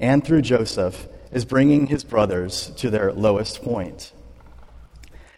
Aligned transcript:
and 0.00 0.24
through 0.24 0.42
Joseph, 0.42 1.08
is 1.30 1.44
bringing 1.44 1.86
his 1.86 2.02
brothers 2.02 2.70
to 2.76 2.90
their 2.90 3.12
lowest 3.12 3.62
point. 3.62 4.12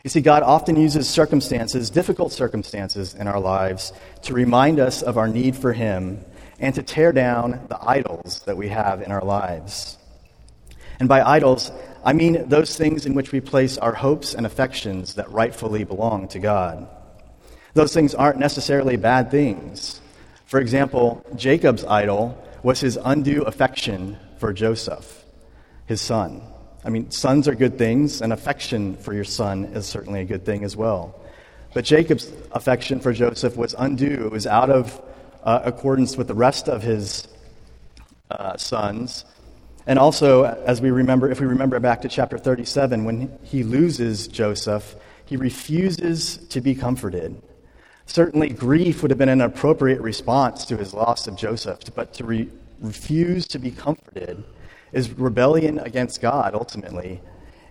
You 0.05 0.11
see, 0.11 0.21
God 0.21 0.43
often 0.43 0.75
uses 0.75 1.09
circumstances, 1.09 1.89
difficult 1.89 2.33
circumstances 2.33 3.15
in 3.15 3.29
our 3.29 3.39
lives, 3.39 3.93
to 4.23 4.35
remind 4.35 4.81
us 4.81 5.03
of 5.03 5.17
our 5.17 5.29
need 5.29 5.55
for 5.55 5.73
Him 5.73 6.25
and 6.59 6.75
to 6.75 6.83
tear 6.83 7.13
down 7.13 7.67
the 7.69 7.79
idols 7.81 8.43
that 8.47 8.57
we 8.57 8.69
have 8.69 9.03
in 9.03 9.13
our 9.13 9.25
lives. 9.25 9.99
And 10.99 11.09
by 11.09 11.23
idols, 11.23 11.71
I 12.05 12.15
mean 12.15 12.49
those 12.49 12.77
things 12.77 13.07
in 13.07 13.15
which 13.15 13.31
we 13.31 13.41
place 13.41 13.79
our 13.79 13.95
hopes 13.95 14.35
and 14.35 14.45
affections 14.45 15.15
that 15.15 15.31
rightfully 15.31 15.85
belong 15.85 16.29
to 16.29 16.41
God. 16.41 16.89
Those 17.75 17.95
things 17.95 18.15
aren't 18.15 18.39
necessarily 18.39 18.97
bad 18.97 19.31
things. 19.31 20.01
For 20.47 20.61
example, 20.61 21.25
Jacob's 21.37 21.85
idol 21.85 22.37
was 22.63 22.81
his 22.81 22.99
undue 23.03 23.43
affection 23.43 24.19
for 24.43 24.53
Joseph, 24.53 25.25
his 25.87 26.01
son. 26.01 26.43
I 26.85 26.91
mean, 26.91 27.13
sons 27.13 27.47
are 27.47 27.55
good 27.55 27.79
things, 27.79 28.21
and 28.21 28.33
affection 28.33 28.97
for 28.97 29.15
your 29.15 29.23
son 29.23 29.67
is 29.67 29.87
certainly 29.87 30.21
a 30.21 30.25
good 30.25 30.45
thing 30.45 30.65
as 30.65 30.77
well. 30.77 31.15
But 31.75 31.85
Jacob's 31.85 32.29
affection 32.51 32.99
for 32.99 33.13
Joseph 33.13 33.57
was 33.57 33.73
undue. 33.79 34.27
It 34.27 34.33
was 34.33 34.49
out 34.49 34.69
of 34.69 35.01
uh, 35.45 35.61
accordance 35.63 36.17
with 36.17 36.27
the 36.27 36.35
rest 36.35 36.69
of 36.69 36.83
his 36.83 37.29
uh, 38.33 38.57
sons. 38.57 39.25
And 39.87 39.97
also, 39.97 40.43
as 40.43 40.81
we 40.81 40.91
remember, 40.91 41.31
if 41.31 41.39
we 41.39 41.47
remember 41.47 41.79
back 41.79 42.03
to 42.03 42.09
chapter 42.09 42.37
37, 42.37 43.05
when 43.05 43.39
he 43.45 43.63
loses 43.63 44.27
Joseph, 44.27 44.97
he 45.25 45.37
refuses 45.37 46.39
to 46.49 46.61
be 46.61 46.75
comforted. 46.75 47.41
Certainly, 48.07 48.49
grief 48.49 49.03
would 49.03 49.13
have 49.13 49.19
been 49.19 49.29
an 49.29 49.41
appropriate 49.41 50.01
response 50.01 50.65
to 50.65 50.77
his 50.77 50.93
loss 50.93 51.29
of 51.29 51.37
Joseph, 51.37 51.79
but 51.95 52.15
to 52.15 52.25
re- 52.25 52.51
refuse 52.83 53.47
to 53.49 53.59
be 53.59 53.71
comforted 53.71 54.45
is 54.93 55.11
rebellion 55.13 55.79
against 55.79 56.21
God, 56.21 56.55
ultimately. 56.55 57.21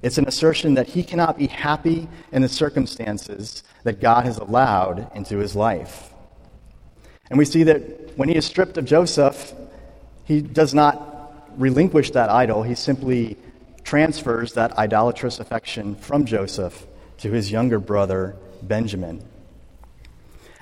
It's 0.01 0.17
an 0.17 0.27
assertion 0.27 0.73
that 0.75 0.87
he 0.87 1.03
cannot 1.03 1.37
be 1.37 1.48
happy 1.48 2.07
in 2.31 2.41
the 2.41 2.49
circumstances 2.49 3.63
that 3.84 4.01
God 4.01 4.26
has 4.26 4.37
allowed 4.37 5.12
into 5.13 5.37
his 5.37 5.55
life. 5.55 6.12
And 7.29 7.37
we 7.37 7.45
see 7.45 7.63
that 7.63 8.18
when 8.18 8.27
he 8.27 8.35
is 8.35 8.45
stripped 8.45 8.77
of 8.77 8.85
Joseph, 8.85 9.53
he 10.23 10.41
does 10.41 10.73
not 10.73 11.48
relinquish 11.57 12.12
that 12.12 12.29
idol. 12.29 12.63
He 12.63 12.75
simply 12.75 13.37
transfers 13.84 14.53
that 14.53 14.77
idolatrous 14.77 15.40
affection 15.40 15.96
from 15.96 16.25
Joseph 16.25 16.85
to 17.20 17.31
his 17.31 17.51
younger 17.51 17.79
brother, 17.79 18.35
Benjamin. 18.63 19.23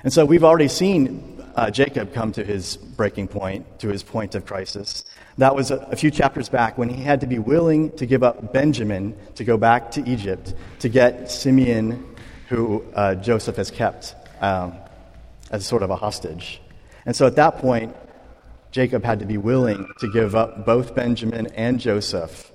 And 0.02 0.12
so 0.12 0.24
we've 0.24 0.44
already 0.44 0.68
seen 0.68 1.39
uh, 1.54 1.70
Jacob 1.70 2.12
come 2.12 2.32
to 2.32 2.44
his 2.44 2.76
breaking 2.76 3.28
point, 3.28 3.78
to 3.80 3.88
his 3.88 4.02
point 4.02 4.34
of 4.34 4.46
crisis. 4.46 5.04
That 5.38 5.54
was 5.54 5.70
a, 5.70 5.76
a, 5.90 5.96
few 5.96 6.10
chapters 6.10 6.48
back 6.48 6.78
when 6.78 6.88
he 6.88 7.02
had 7.02 7.20
to 7.20 7.26
be 7.26 7.38
willing 7.38 7.90
to 7.96 8.06
give 8.06 8.22
up 8.22 8.52
Benjamin 8.52 9.16
to 9.36 9.44
go 9.44 9.56
back 9.56 9.90
to 9.92 10.08
Egypt 10.08 10.54
to 10.80 10.88
get 10.88 11.30
Simeon, 11.30 12.16
who 12.48 12.84
uh, 12.94 13.14
Joseph 13.16 13.56
has 13.56 13.70
kept 13.70 14.14
um, 14.40 14.74
as 15.50 15.66
sort 15.66 15.82
of 15.82 15.90
a 15.90 15.96
hostage. 15.96 16.60
And 17.06 17.16
so 17.16 17.26
at 17.26 17.36
that 17.36 17.58
point, 17.58 17.96
Jacob 18.70 19.04
had 19.04 19.18
to 19.18 19.26
be 19.26 19.38
willing 19.38 19.88
to 19.98 20.10
give 20.12 20.34
up 20.34 20.64
both 20.64 20.94
Benjamin 20.94 21.48
and 21.48 21.80
Joseph 21.80 22.52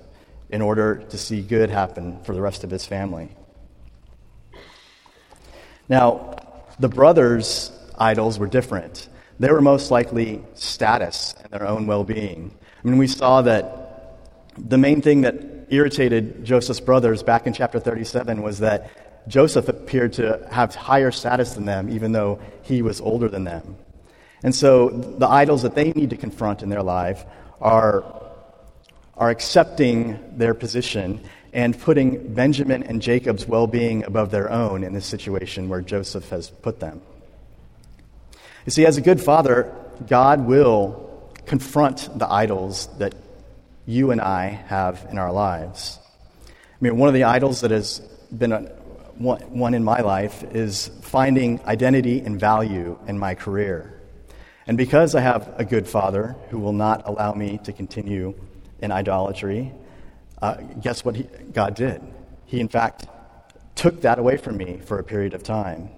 in 0.48 0.62
order 0.62 0.96
to 1.10 1.18
see 1.18 1.42
good 1.42 1.70
happen 1.70 2.22
for 2.22 2.34
the 2.34 2.40
rest 2.40 2.64
of 2.64 2.70
his 2.70 2.86
family. 2.86 3.34
Now, 5.88 6.36
the 6.78 6.88
brothers' 6.88 7.70
idols 7.98 8.38
were 8.38 8.46
different. 8.46 9.08
They 9.38 9.50
were 9.50 9.60
most 9.60 9.90
likely 9.90 10.42
status 10.54 11.34
and 11.42 11.52
their 11.52 11.66
own 11.66 11.86
well 11.86 12.04
being. 12.04 12.56
I 12.82 12.88
mean, 12.88 12.98
we 12.98 13.06
saw 13.06 13.42
that 13.42 14.18
the 14.56 14.78
main 14.78 15.02
thing 15.02 15.22
that 15.22 15.66
irritated 15.68 16.44
Joseph's 16.44 16.80
brothers 16.80 17.22
back 17.22 17.46
in 17.46 17.52
chapter 17.52 17.78
37 17.78 18.42
was 18.42 18.60
that 18.60 18.90
Joseph 19.28 19.68
appeared 19.68 20.12
to 20.14 20.46
have 20.50 20.74
higher 20.74 21.10
status 21.10 21.54
than 21.54 21.64
them, 21.64 21.90
even 21.90 22.12
though 22.12 22.40
he 22.62 22.82
was 22.82 23.00
older 23.00 23.28
than 23.28 23.44
them. 23.44 23.76
And 24.42 24.54
so 24.54 24.88
the 24.90 25.26
idols 25.26 25.62
that 25.62 25.74
they 25.74 25.92
need 25.92 26.10
to 26.10 26.16
confront 26.16 26.62
in 26.62 26.68
their 26.68 26.82
life 26.82 27.24
are, 27.60 28.04
are 29.16 29.30
accepting 29.30 30.18
their 30.36 30.54
position 30.54 31.20
and 31.52 31.78
putting 31.78 32.34
Benjamin 32.34 32.82
and 32.84 33.02
Jacob's 33.02 33.46
well 33.46 33.66
being 33.66 34.04
above 34.04 34.30
their 34.30 34.50
own 34.50 34.84
in 34.84 34.92
this 34.92 35.06
situation 35.06 35.68
where 35.68 35.80
Joseph 35.80 36.28
has 36.28 36.50
put 36.50 36.80
them. 36.80 37.00
You 38.66 38.72
see, 38.72 38.84
as 38.84 38.96
a 38.96 39.00
good 39.00 39.20
father, 39.20 39.72
God 40.08 40.44
will 40.44 41.30
confront 41.46 42.18
the 42.18 42.28
idols 42.28 42.88
that 42.98 43.14
you 43.86 44.10
and 44.10 44.20
I 44.20 44.46
have 44.48 45.06
in 45.08 45.18
our 45.18 45.32
lives. 45.32 46.00
I 46.48 46.50
mean, 46.80 46.98
one 46.98 47.06
of 47.08 47.14
the 47.14 47.22
idols 47.22 47.60
that 47.60 47.70
has 47.70 48.00
been 48.36 48.50
a, 48.50 48.62
one, 49.18 49.72
in 49.72 49.84
my 49.84 50.00
life 50.00 50.42
is 50.42 50.90
finding 51.02 51.60
identity 51.64 52.20
and 52.20 52.40
value 52.40 52.98
in 53.06 53.20
my 53.20 53.36
career. 53.36 54.00
And 54.66 54.76
because 54.76 55.14
I 55.14 55.20
have 55.20 55.54
a 55.58 55.64
good 55.64 55.86
father 55.86 56.34
who 56.50 56.58
will 56.58 56.72
not 56.72 57.06
allow 57.06 57.34
me 57.34 57.60
to 57.62 57.72
continue 57.72 58.34
in 58.80 58.90
idolatry, 58.90 59.72
uh, 60.42 60.54
guess 60.82 61.04
what 61.04 61.14
he, 61.14 61.22
God 61.52 61.76
did? 61.76 62.02
He, 62.46 62.58
in 62.58 62.68
fact, 62.68 63.06
took 63.76 64.00
that 64.00 64.18
away 64.18 64.36
from 64.36 64.56
me 64.56 64.80
for 64.84 64.98
a 64.98 65.04
period 65.04 65.34
of 65.34 65.44
time. 65.44 65.90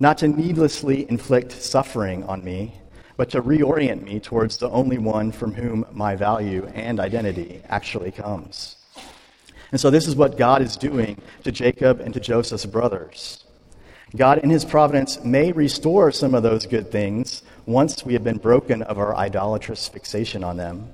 Not 0.00 0.16
to 0.18 0.28
needlessly 0.28 1.08
inflict 1.10 1.52
suffering 1.52 2.24
on 2.24 2.42
me, 2.42 2.74
but 3.18 3.28
to 3.30 3.42
reorient 3.42 4.02
me 4.02 4.18
towards 4.18 4.56
the 4.56 4.70
only 4.70 4.96
one 4.96 5.30
from 5.30 5.52
whom 5.52 5.84
my 5.92 6.16
value 6.16 6.64
and 6.74 6.98
identity 6.98 7.60
actually 7.68 8.10
comes. 8.10 8.76
And 9.70 9.78
so, 9.78 9.90
this 9.90 10.08
is 10.08 10.16
what 10.16 10.38
God 10.38 10.62
is 10.62 10.78
doing 10.78 11.20
to 11.44 11.52
Jacob 11.52 12.00
and 12.00 12.14
to 12.14 12.20
Joseph's 12.20 12.64
brothers. 12.64 13.44
God, 14.16 14.38
in 14.38 14.48
his 14.48 14.64
providence, 14.64 15.22
may 15.22 15.52
restore 15.52 16.10
some 16.10 16.34
of 16.34 16.42
those 16.42 16.66
good 16.66 16.90
things 16.90 17.42
once 17.66 18.04
we 18.04 18.14
have 18.14 18.24
been 18.24 18.38
broken 18.38 18.82
of 18.82 18.98
our 18.98 19.14
idolatrous 19.14 19.86
fixation 19.86 20.42
on 20.42 20.56
them. 20.56 20.88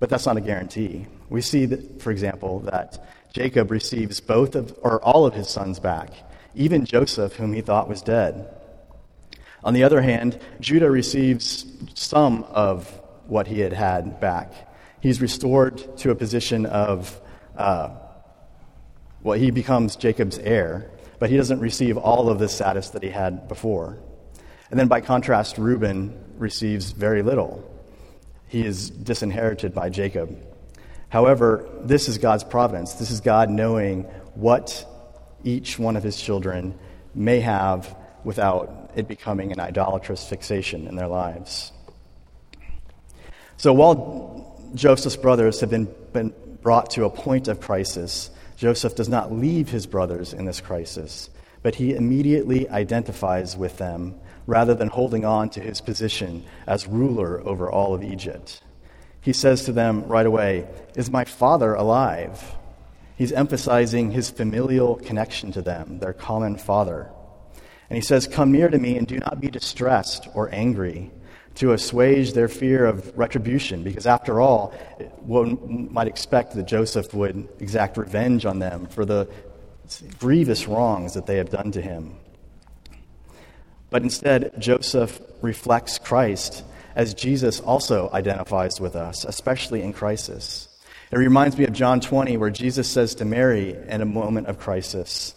But 0.00 0.10
that's 0.10 0.26
not 0.26 0.36
a 0.36 0.42
guarantee. 0.42 1.06
We 1.28 1.40
see 1.40 1.66
that, 1.66 2.02
for 2.02 2.10
example, 2.10 2.58
that 2.60 2.98
Jacob 3.32 3.70
receives 3.70 4.20
both 4.20 4.56
of, 4.56 4.76
or 4.82 5.00
all 5.02 5.24
of 5.24 5.34
his 5.34 5.48
sons 5.48 5.78
back, 5.78 6.10
even 6.54 6.84
Joseph, 6.84 7.34
whom 7.34 7.52
he 7.52 7.60
thought 7.60 7.88
was 7.88 8.02
dead. 8.02 8.48
On 9.62 9.74
the 9.74 9.84
other 9.84 10.00
hand, 10.00 10.38
Judah 10.60 10.90
receives 10.90 11.66
some 11.94 12.44
of 12.44 12.88
what 13.26 13.46
he 13.46 13.60
had 13.60 13.72
had 13.72 14.20
back. 14.20 14.52
He's 15.00 15.20
restored 15.20 15.98
to 15.98 16.10
a 16.10 16.14
position 16.14 16.66
of, 16.66 17.20
uh, 17.56 17.90
well, 19.22 19.38
he 19.38 19.50
becomes 19.50 19.96
Jacob's 19.96 20.38
heir, 20.38 20.90
but 21.18 21.30
he 21.30 21.36
doesn't 21.36 21.60
receive 21.60 21.96
all 21.96 22.30
of 22.30 22.38
the 22.38 22.48
status 22.48 22.90
that 22.90 23.02
he 23.02 23.10
had 23.10 23.48
before. 23.48 23.98
And 24.70 24.78
then 24.78 24.88
by 24.88 25.00
contrast, 25.00 25.58
Reuben 25.58 26.18
receives 26.38 26.92
very 26.92 27.22
little. 27.22 27.66
He 28.48 28.64
is 28.64 28.90
disinherited 28.90 29.74
by 29.74 29.90
Jacob. 29.90 30.36
However, 31.08 31.68
this 31.82 32.08
is 32.08 32.18
God's 32.18 32.44
providence. 32.44 32.94
This 32.94 33.10
is 33.10 33.20
God 33.20 33.50
knowing 33.50 34.04
what 34.34 34.86
each 35.44 35.78
one 35.78 35.96
of 35.96 36.02
his 36.02 36.20
children 36.20 36.78
may 37.14 37.40
have 37.40 37.96
without 38.24 38.90
it 38.94 39.08
becoming 39.08 39.52
an 39.52 39.60
idolatrous 39.60 40.26
fixation 40.28 40.86
in 40.86 40.96
their 40.96 41.08
lives. 41.08 41.72
So 43.56 43.72
while 43.72 44.70
Joseph's 44.74 45.16
brothers 45.16 45.60
have 45.60 45.70
been, 45.70 45.88
been 46.12 46.32
brought 46.62 46.90
to 46.90 47.04
a 47.04 47.10
point 47.10 47.48
of 47.48 47.60
crisis, 47.60 48.30
Joseph 48.56 48.94
does 48.94 49.08
not 49.08 49.32
leave 49.32 49.70
his 49.70 49.86
brothers 49.86 50.32
in 50.32 50.44
this 50.44 50.60
crisis, 50.60 51.30
but 51.62 51.74
he 51.74 51.94
immediately 51.94 52.68
identifies 52.68 53.56
with 53.56 53.78
them 53.78 54.14
rather 54.46 54.74
than 54.74 54.88
holding 54.88 55.24
on 55.24 55.50
to 55.50 55.60
his 55.60 55.80
position 55.80 56.44
as 56.66 56.86
ruler 56.86 57.40
over 57.46 57.70
all 57.70 57.94
of 57.94 58.02
Egypt. 58.02 58.62
He 59.20 59.32
says 59.32 59.64
to 59.64 59.72
them 59.72 60.04
right 60.06 60.26
away, 60.26 60.66
Is 60.94 61.10
my 61.10 61.24
father 61.24 61.74
alive? 61.74 62.56
He's 63.20 63.32
emphasizing 63.32 64.12
his 64.12 64.30
familial 64.30 64.96
connection 64.96 65.52
to 65.52 65.60
them, 65.60 65.98
their 65.98 66.14
common 66.14 66.56
father. 66.56 67.10
And 67.90 67.96
he 67.98 68.00
says, 68.00 68.26
Come 68.26 68.50
near 68.50 68.70
to 68.70 68.78
me 68.78 68.96
and 68.96 69.06
do 69.06 69.18
not 69.18 69.42
be 69.42 69.50
distressed 69.50 70.26
or 70.32 70.48
angry 70.54 71.10
to 71.56 71.72
assuage 71.74 72.32
their 72.32 72.48
fear 72.48 72.86
of 72.86 73.14
retribution, 73.18 73.82
because 73.82 74.06
after 74.06 74.40
all, 74.40 74.68
one 75.18 75.92
might 75.92 76.08
expect 76.08 76.54
that 76.54 76.62
Joseph 76.62 77.12
would 77.12 77.46
exact 77.58 77.98
revenge 77.98 78.46
on 78.46 78.58
them 78.58 78.86
for 78.86 79.04
the 79.04 79.28
grievous 80.18 80.66
wrongs 80.66 81.12
that 81.12 81.26
they 81.26 81.36
have 81.36 81.50
done 81.50 81.72
to 81.72 81.82
him. 81.82 82.16
But 83.90 84.00
instead, 84.00 84.54
Joseph 84.58 85.20
reflects 85.42 85.98
Christ 85.98 86.64
as 86.96 87.12
Jesus 87.12 87.60
also 87.60 88.08
identifies 88.14 88.80
with 88.80 88.96
us, 88.96 89.26
especially 89.26 89.82
in 89.82 89.92
crisis. 89.92 90.69
It 91.10 91.18
reminds 91.18 91.58
me 91.58 91.64
of 91.64 91.72
John 91.72 92.00
20, 92.00 92.36
where 92.36 92.50
Jesus 92.50 92.88
says 92.88 93.16
to 93.16 93.24
Mary 93.24 93.76
in 93.88 94.00
a 94.00 94.06
moment 94.06 94.46
of 94.46 94.58
crisis, 94.58 95.34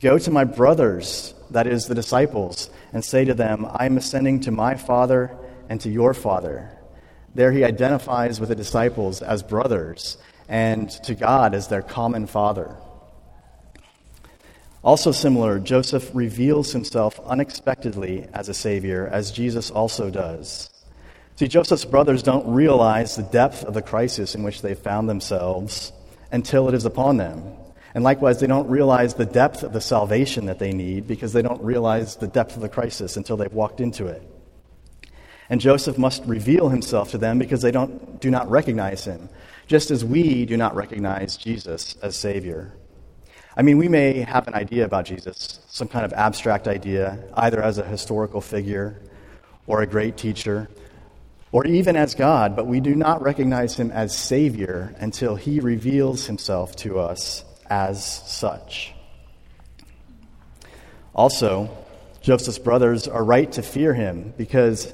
Go 0.00 0.18
to 0.18 0.30
my 0.30 0.44
brothers 0.44 1.32
that 1.50 1.66
is, 1.66 1.86
the 1.86 1.94
disciples, 1.94 2.68
and 2.92 3.02
say 3.02 3.24
to 3.24 3.32
them, 3.32 3.66
I 3.70 3.86
am 3.86 3.96
ascending 3.96 4.40
to 4.40 4.50
my 4.50 4.74
Father 4.74 5.34
and 5.68 5.80
to 5.80 5.88
your 5.88 6.12
Father, 6.12 6.70
There 7.34 7.52
he 7.52 7.64
identifies 7.64 8.38
with 8.38 8.50
the 8.50 8.54
disciples 8.54 9.22
as 9.22 9.42
brothers 9.42 10.18
and 10.48 10.90
to 11.04 11.14
God 11.14 11.54
as 11.54 11.68
their 11.68 11.82
common 11.82 12.26
father. 12.26 12.76
Also 14.82 15.10
similar, 15.10 15.58
Joseph 15.58 16.10
reveals 16.12 16.72
himself 16.72 17.18
unexpectedly 17.24 18.28
as 18.34 18.50
a 18.50 18.54
Savior, 18.54 19.08
as 19.10 19.32
Jesus 19.32 19.70
also 19.70 20.10
does. 20.10 20.73
See, 21.36 21.48
Joseph's 21.48 21.84
brothers 21.84 22.22
don't 22.22 22.54
realize 22.54 23.16
the 23.16 23.24
depth 23.24 23.64
of 23.64 23.74
the 23.74 23.82
crisis 23.82 24.36
in 24.36 24.44
which 24.44 24.62
they 24.62 24.74
found 24.74 25.08
themselves 25.08 25.92
until 26.30 26.68
it 26.68 26.74
is 26.74 26.84
upon 26.84 27.16
them. 27.16 27.42
And 27.92 28.04
likewise, 28.04 28.38
they 28.38 28.46
don't 28.46 28.68
realize 28.68 29.14
the 29.14 29.26
depth 29.26 29.64
of 29.64 29.72
the 29.72 29.80
salvation 29.80 30.46
that 30.46 30.60
they 30.60 30.72
need 30.72 31.08
because 31.08 31.32
they 31.32 31.42
don't 31.42 31.60
realize 31.62 32.16
the 32.16 32.28
depth 32.28 32.54
of 32.54 32.62
the 32.62 32.68
crisis 32.68 33.16
until 33.16 33.36
they've 33.36 33.52
walked 33.52 33.80
into 33.80 34.06
it. 34.06 34.22
And 35.50 35.60
Joseph 35.60 35.98
must 35.98 36.24
reveal 36.24 36.68
himself 36.68 37.10
to 37.10 37.18
them 37.18 37.38
because 37.38 37.62
they 37.62 37.70
don't, 37.70 38.20
do 38.20 38.30
not 38.30 38.48
recognize 38.48 39.04
him, 39.04 39.28
just 39.66 39.90
as 39.90 40.04
we 40.04 40.46
do 40.46 40.56
not 40.56 40.74
recognize 40.74 41.36
Jesus 41.36 41.96
as 42.00 42.16
Savior. 42.16 42.72
I 43.56 43.62
mean, 43.62 43.78
we 43.78 43.88
may 43.88 44.20
have 44.20 44.48
an 44.48 44.54
idea 44.54 44.84
about 44.84 45.04
Jesus, 45.04 45.60
some 45.68 45.86
kind 45.88 46.04
of 46.04 46.12
abstract 46.12 46.66
idea, 46.66 47.22
either 47.34 47.62
as 47.62 47.78
a 47.78 47.84
historical 47.84 48.40
figure 48.40 49.00
or 49.66 49.82
a 49.82 49.86
great 49.86 50.16
teacher, 50.16 50.68
or 51.54 51.64
even 51.64 51.94
as 51.94 52.16
God, 52.16 52.56
but 52.56 52.66
we 52.66 52.80
do 52.80 52.96
not 52.96 53.22
recognize 53.22 53.76
him 53.76 53.92
as 53.92 54.12
Savior 54.12 54.92
until 54.98 55.36
he 55.36 55.60
reveals 55.60 56.26
himself 56.26 56.74
to 56.74 56.98
us 56.98 57.44
as 57.70 58.04
such. 58.04 58.92
Also, 61.14 61.70
Joseph's 62.22 62.58
brothers 62.58 63.06
are 63.06 63.22
right 63.22 63.52
to 63.52 63.62
fear 63.62 63.94
him 63.94 64.34
because 64.36 64.92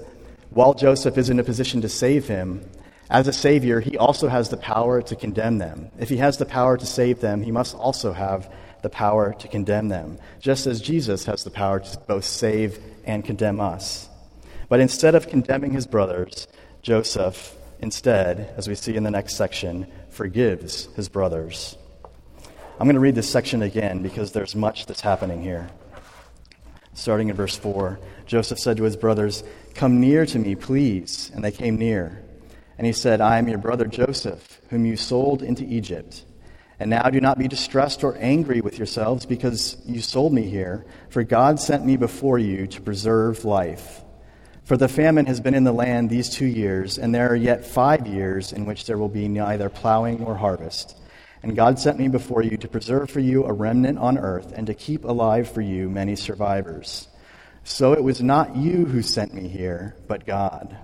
while 0.51 0.75
Joseph 0.75 1.17
is 1.17 1.31
in 1.31 1.41
a 1.41 1.45
position 1.45 1.81
to 1.81 1.89
save 1.89 2.29
him, 2.29 2.69
as 3.09 3.27
a 3.27 3.33
Savior, 3.33 3.81
he 3.81 3.97
also 3.97 4.29
has 4.29 4.51
the 4.51 4.59
power 4.59 5.01
to 5.01 5.17
condemn 5.17 5.57
them. 5.57 5.91
If 5.99 6.11
he 6.11 6.19
has 6.19 6.37
the 6.37 6.45
power 6.45 6.77
to 6.77 6.85
save 6.85 7.23
them, 7.23 7.41
he 7.41 7.53
must 7.53 7.75
also 7.75 8.13
have 8.13 8.53
the 8.83 8.91
power 8.91 9.33
to 9.39 9.49
condemn 9.49 9.89
them, 9.89 10.19
just 10.41 10.67
as 10.67 10.83
Jesus 10.83 11.25
has 11.25 11.43
the 11.43 11.51
power 11.51 11.81
to 11.81 11.99
both 12.01 12.27
save 12.27 12.79
and 13.07 13.25
condemn 13.25 13.61
us. 13.61 14.10
But 14.71 14.79
instead 14.79 15.17
of 15.17 15.29
condemning 15.29 15.73
his 15.73 15.89
brothers, 15.89 16.47
Joseph, 16.81 17.57
instead, 17.81 18.55
as 18.57 18.69
we 18.69 18.77
see 18.77 18.95
in 18.95 19.03
the 19.03 19.11
next 19.11 19.35
section, 19.35 19.89
forgives 20.11 20.87
his 20.95 21.09
brothers. 21.09 21.77
I'm 22.79 22.87
going 22.87 22.95
to 22.95 23.01
read 23.01 23.17
this 23.17 23.29
section 23.29 23.63
again 23.63 24.01
because 24.01 24.31
there's 24.31 24.55
much 24.55 24.87
that's 24.87 25.01
happening 25.01 25.43
here. 25.43 25.69
Starting 26.95 27.31
in 27.31 27.35
verse 27.35 27.57
4, 27.57 27.99
Joseph 28.27 28.61
said 28.61 28.77
to 28.77 28.85
his 28.85 28.97
brothers, 28.97 29.43
Come 29.75 30.01
near 30.01 30.25
to 30.25 30.39
me, 30.39 30.55
please. 30.55 31.33
And 31.35 31.43
they 31.43 31.51
came 31.51 31.77
near. 31.77 32.23
And 32.79 32.87
he 32.87 32.93
said, 32.93 33.21
I 33.21 33.39
am 33.39 33.49
your 33.49 33.59
brother 33.59 33.87
Joseph, 33.87 34.61
whom 34.71 34.87
you 34.87 34.97
sold 34.97 35.43
into 35.43 35.65
Egypt. 35.65 36.25
And 36.79 36.91
now 36.91 37.11
do 37.11 37.21
not 37.21 37.39
be 37.39 37.49
distressed 37.49 38.05
or 38.05 38.17
angry 38.19 38.61
with 38.61 38.79
yourselves 38.79 39.27
because 39.27 39.77
you 39.85 40.01
sold 40.01 40.33
me 40.33 40.49
here, 40.49 40.87
for 41.09 41.25
God 41.25 41.59
sent 41.59 41.85
me 41.85 41.97
before 41.97 42.39
you 42.39 42.69
to 42.69 42.81
preserve 42.81 43.45
life. 43.45 44.05
For 44.71 44.77
the 44.77 44.87
famine 44.87 45.27
has 45.27 45.41
been 45.41 45.55
in 45.55 45.65
the 45.65 45.73
land 45.73 46.09
these 46.09 46.29
two 46.29 46.47
years, 46.47 46.97
and 46.97 47.13
there 47.13 47.29
are 47.29 47.35
yet 47.35 47.67
five 47.67 48.07
years 48.07 48.53
in 48.53 48.67
which 48.67 48.87
there 48.87 48.99
will 48.99 49.09
be 49.09 49.27
neither 49.27 49.69
plowing 49.69 50.21
nor 50.21 50.37
harvest. 50.37 50.97
And 51.43 51.57
God 51.57 51.81
sent 51.81 51.99
me 51.99 52.07
before 52.07 52.45
you 52.45 52.57
to 52.57 52.69
preserve 52.69 53.11
for 53.11 53.19
you 53.19 53.45
a 53.45 53.53
remnant 53.53 53.99
on 53.99 54.17
earth, 54.17 54.53
and 54.55 54.69
to 54.69 54.75
keep 54.75 55.03
alive 55.03 55.51
for 55.51 55.61
you 55.61 55.91
many 55.91 56.15
survivors. 56.15 57.09
So 57.65 57.95
it 57.95 58.05
was 58.05 58.23
not 58.23 58.55
you 58.55 58.85
who 58.85 59.03
sent 59.03 59.35
me 59.35 59.49
here, 59.49 59.97
but 60.07 60.25
God. 60.25 60.79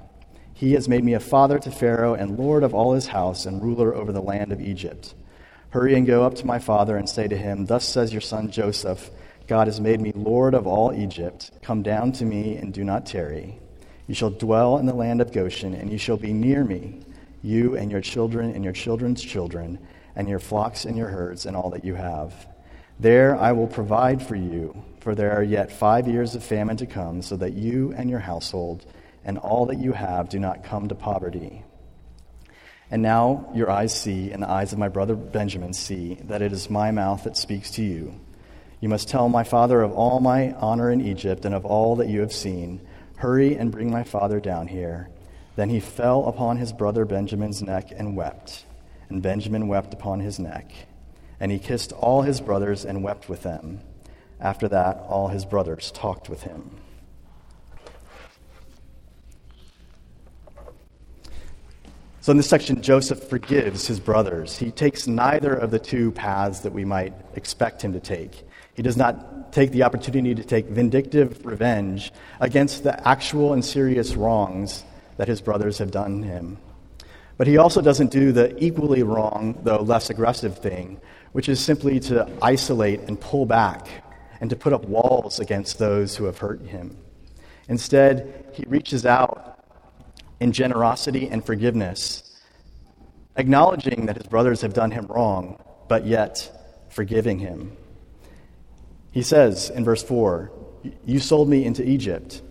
He 0.52 0.72
has 0.72 0.88
made 0.88 1.04
me 1.04 1.14
a 1.14 1.20
father 1.20 1.60
to 1.60 1.70
Pharaoh, 1.70 2.14
and 2.14 2.36
lord 2.36 2.64
of 2.64 2.74
all 2.74 2.92
his 2.92 3.06
house, 3.06 3.46
and 3.46 3.62
ruler 3.62 3.94
over 3.94 4.10
the 4.10 4.20
land 4.20 4.50
of 4.50 4.60
Egypt. 4.60 5.14
Hurry 5.70 5.94
and 5.94 6.08
go 6.08 6.24
up 6.24 6.34
to 6.34 6.44
my 6.44 6.58
father 6.58 6.96
and 6.96 7.08
say 7.08 7.28
to 7.28 7.36
him, 7.36 7.66
Thus 7.66 7.84
says 7.88 8.12
your 8.12 8.20
son 8.20 8.50
Joseph, 8.50 9.12
God 9.46 9.68
has 9.68 9.80
made 9.80 10.00
me 10.00 10.10
Lord 10.16 10.54
of 10.54 10.66
all 10.66 10.92
Egypt. 10.92 11.52
Come 11.62 11.84
down 11.84 12.10
to 12.14 12.24
me 12.24 12.56
and 12.56 12.74
do 12.74 12.82
not 12.82 13.06
tarry. 13.06 13.60
You 14.06 14.14
shall 14.14 14.30
dwell 14.30 14.78
in 14.78 14.86
the 14.86 14.94
land 14.94 15.20
of 15.20 15.32
Goshen, 15.32 15.74
and 15.74 15.90
you 15.90 15.98
shall 15.98 16.16
be 16.16 16.32
near 16.32 16.64
me, 16.64 17.00
you 17.42 17.76
and 17.76 17.90
your 17.90 18.00
children 18.00 18.52
and 18.52 18.62
your 18.62 18.72
children's 18.72 19.22
children, 19.22 19.78
and 20.14 20.28
your 20.28 20.38
flocks 20.38 20.84
and 20.84 20.96
your 20.96 21.08
herds, 21.08 21.46
and 21.46 21.56
all 21.56 21.70
that 21.70 21.84
you 21.84 21.94
have. 21.94 22.46
There 22.98 23.36
I 23.36 23.52
will 23.52 23.66
provide 23.66 24.22
for 24.22 24.36
you, 24.36 24.82
for 25.00 25.14
there 25.14 25.32
are 25.32 25.42
yet 25.42 25.70
five 25.70 26.08
years 26.08 26.34
of 26.34 26.42
famine 26.42 26.76
to 26.78 26.86
come, 26.86 27.20
so 27.20 27.36
that 27.36 27.52
you 27.52 27.92
and 27.96 28.08
your 28.08 28.20
household 28.20 28.86
and 29.24 29.38
all 29.38 29.66
that 29.66 29.78
you 29.78 29.92
have 29.92 30.28
do 30.28 30.38
not 30.38 30.64
come 30.64 30.88
to 30.88 30.94
poverty. 30.94 31.64
And 32.90 33.02
now 33.02 33.50
your 33.54 33.68
eyes 33.68 33.92
see, 33.92 34.30
and 34.30 34.42
the 34.42 34.48
eyes 34.48 34.72
of 34.72 34.78
my 34.78 34.88
brother 34.88 35.16
Benjamin 35.16 35.72
see, 35.72 36.14
that 36.24 36.42
it 36.42 36.52
is 36.52 36.70
my 36.70 36.92
mouth 36.92 37.24
that 37.24 37.36
speaks 37.36 37.72
to 37.72 37.82
you. 37.82 38.14
You 38.80 38.88
must 38.88 39.08
tell 39.08 39.28
my 39.28 39.42
father 39.42 39.82
of 39.82 39.92
all 39.92 40.20
my 40.20 40.52
honor 40.52 40.90
in 40.90 41.00
Egypt 41.00 41.44
and 41.44 41.54
of 41.54 41.64
all 41.64 41.96
that 41.96 42.08
you 42.08 42.20
have 42.20 42.32
seen. 42.32 42.80
Hurry 43.16 43.56
and 43.56 43.72
bring 43.72 43.90
my 43.90 44.04
father 44.04 44.40
down 44.40 44.68
here. 44.68 45.08
Then 45.56 45.70
he 45.70 45.80
fell 45.80 46.26
upon 46.26 46.58
his 46.58 46.72
brother 46.72 47.04
Benjamin's 47.04 47.62
neck 47.62 47.90
and 47.96 48.16
wept. 48.16 48.64
And 49.08 49.22
Benjamin 49.22 49.68
wept 49.68 49.94
upon 49.94 50.20
his 50.20 50.38
neck. 50.38 50.70
And 51.40 51.50
he 51.50 51.58
kissed 51.58 51.92
all 51.92 52.22
his 52.22 52.40
brothers 52.40 52.84
and 52.84 53.02
wept 53.02 53.28
with 53.28 53.42
them. 53.42 53.80
After 54.38 54.68
that, 54.68 54.98
all 55.08 55.28
his 55.28 55.46
brothers 55.46 55.90
talked 55.92 56.28
with 56.28 56.42
him. 56.42 56.78
So, 62.20 62.32
in 62.32 62.36
this 62.36 62.48
section, 62.48 62.82
Joseph 62.82 63.22
forgives 63.22 63.86
his 63.86 64.00
brothers. 64.00 64.58
He 64.58 64.72
takes 64.72 65.06
neither 65.06 65.54
of 65.54 65.70
the 65.70 65.78
two 65.78 66.10
paths 66.10 66.58
that 66.60 66.72
we 66.72 66.84
might 66.84 67.14
expect 67.36 67.80
him 67.80 67.92
to 67.92 68.00
take. 68.00 68.44
He 68.74 68.82
does 68.82 68.96
not 68.96 69.35
take 69.56 69.72
the 69.72 69.84
opportunity 69.84 70.34
to 70.34 70.44
take 70.44 70.66
vindictive 70.66 71.46
revenge 71.46 72.12
against 72.40 72.84
the 72.84 73.08
actual 73.08 73.54
and 73.54 73.64
serious 73.64 74.14
wrongs 74.14 74.84
that 75.16 75.28
his 75.28 75.40
brothers 75.40 75.78
have 75.78 75.90
done 75.90 76.22
him. 76.22 76.58
But 77.38 77.46
he 77.46 77.56
also 77.56 77.80
doesn't 77.80 78.10
do 78.10 78.32
the 78.32 78.54
equally 78.62 79.02
wrong, 79.02 79.58
though 79.62 79.80
less 79.80 80.10
aggressive 80.10 80.58
thing, 80.58 81.00
which 81.32 81.48
is 81.48 81.58
simply 81.58 81.98
to 82.00 82.28
isolate 82.42 83.00
and 83.08 83.18
pull 83.18 83.46
back 83.46 83.88
and 84.42 84.50
to 84.50 84.56
put 84.56 84.74
up 84.74 84.84
walls 84.84 85.40
against 85.40 85.78
those 85.78 86.14
who 86.14 86.26
have 86.26 86.36
hurt 86.36 86.60
him. 86.60 86.94
Instead, 87.66 88.50
he 88.52 88.64
reaches 88.68 89.06
out 89.06 89.58
in 90.38 90.52
generosity 90.52 91.30
and 91.30 91.42
forgiveness, 91.46 92.38
acknowledging 93.36 94.04
that 94.04 94.18
his 94.18 94.26
brothers 94.26 94.60
have 94.60 94.74
done 94.74 94.90
him 94.90 95.06
wrong, 95.06 95.58
but 95.88 96.04
yet 96.04 96.86
forgiving 96.90 97.38
him. 97.38 97.74
He 99.16 99.22
says 99.22 99.70
in 99.70 99.82
verse 99.82 100.02
4, 100.02 100.52
You 101.06 101.20
sold 101.20 101.48
me 101.48 101.64
into 101.64 101.82
Egypt, 101.82 102.42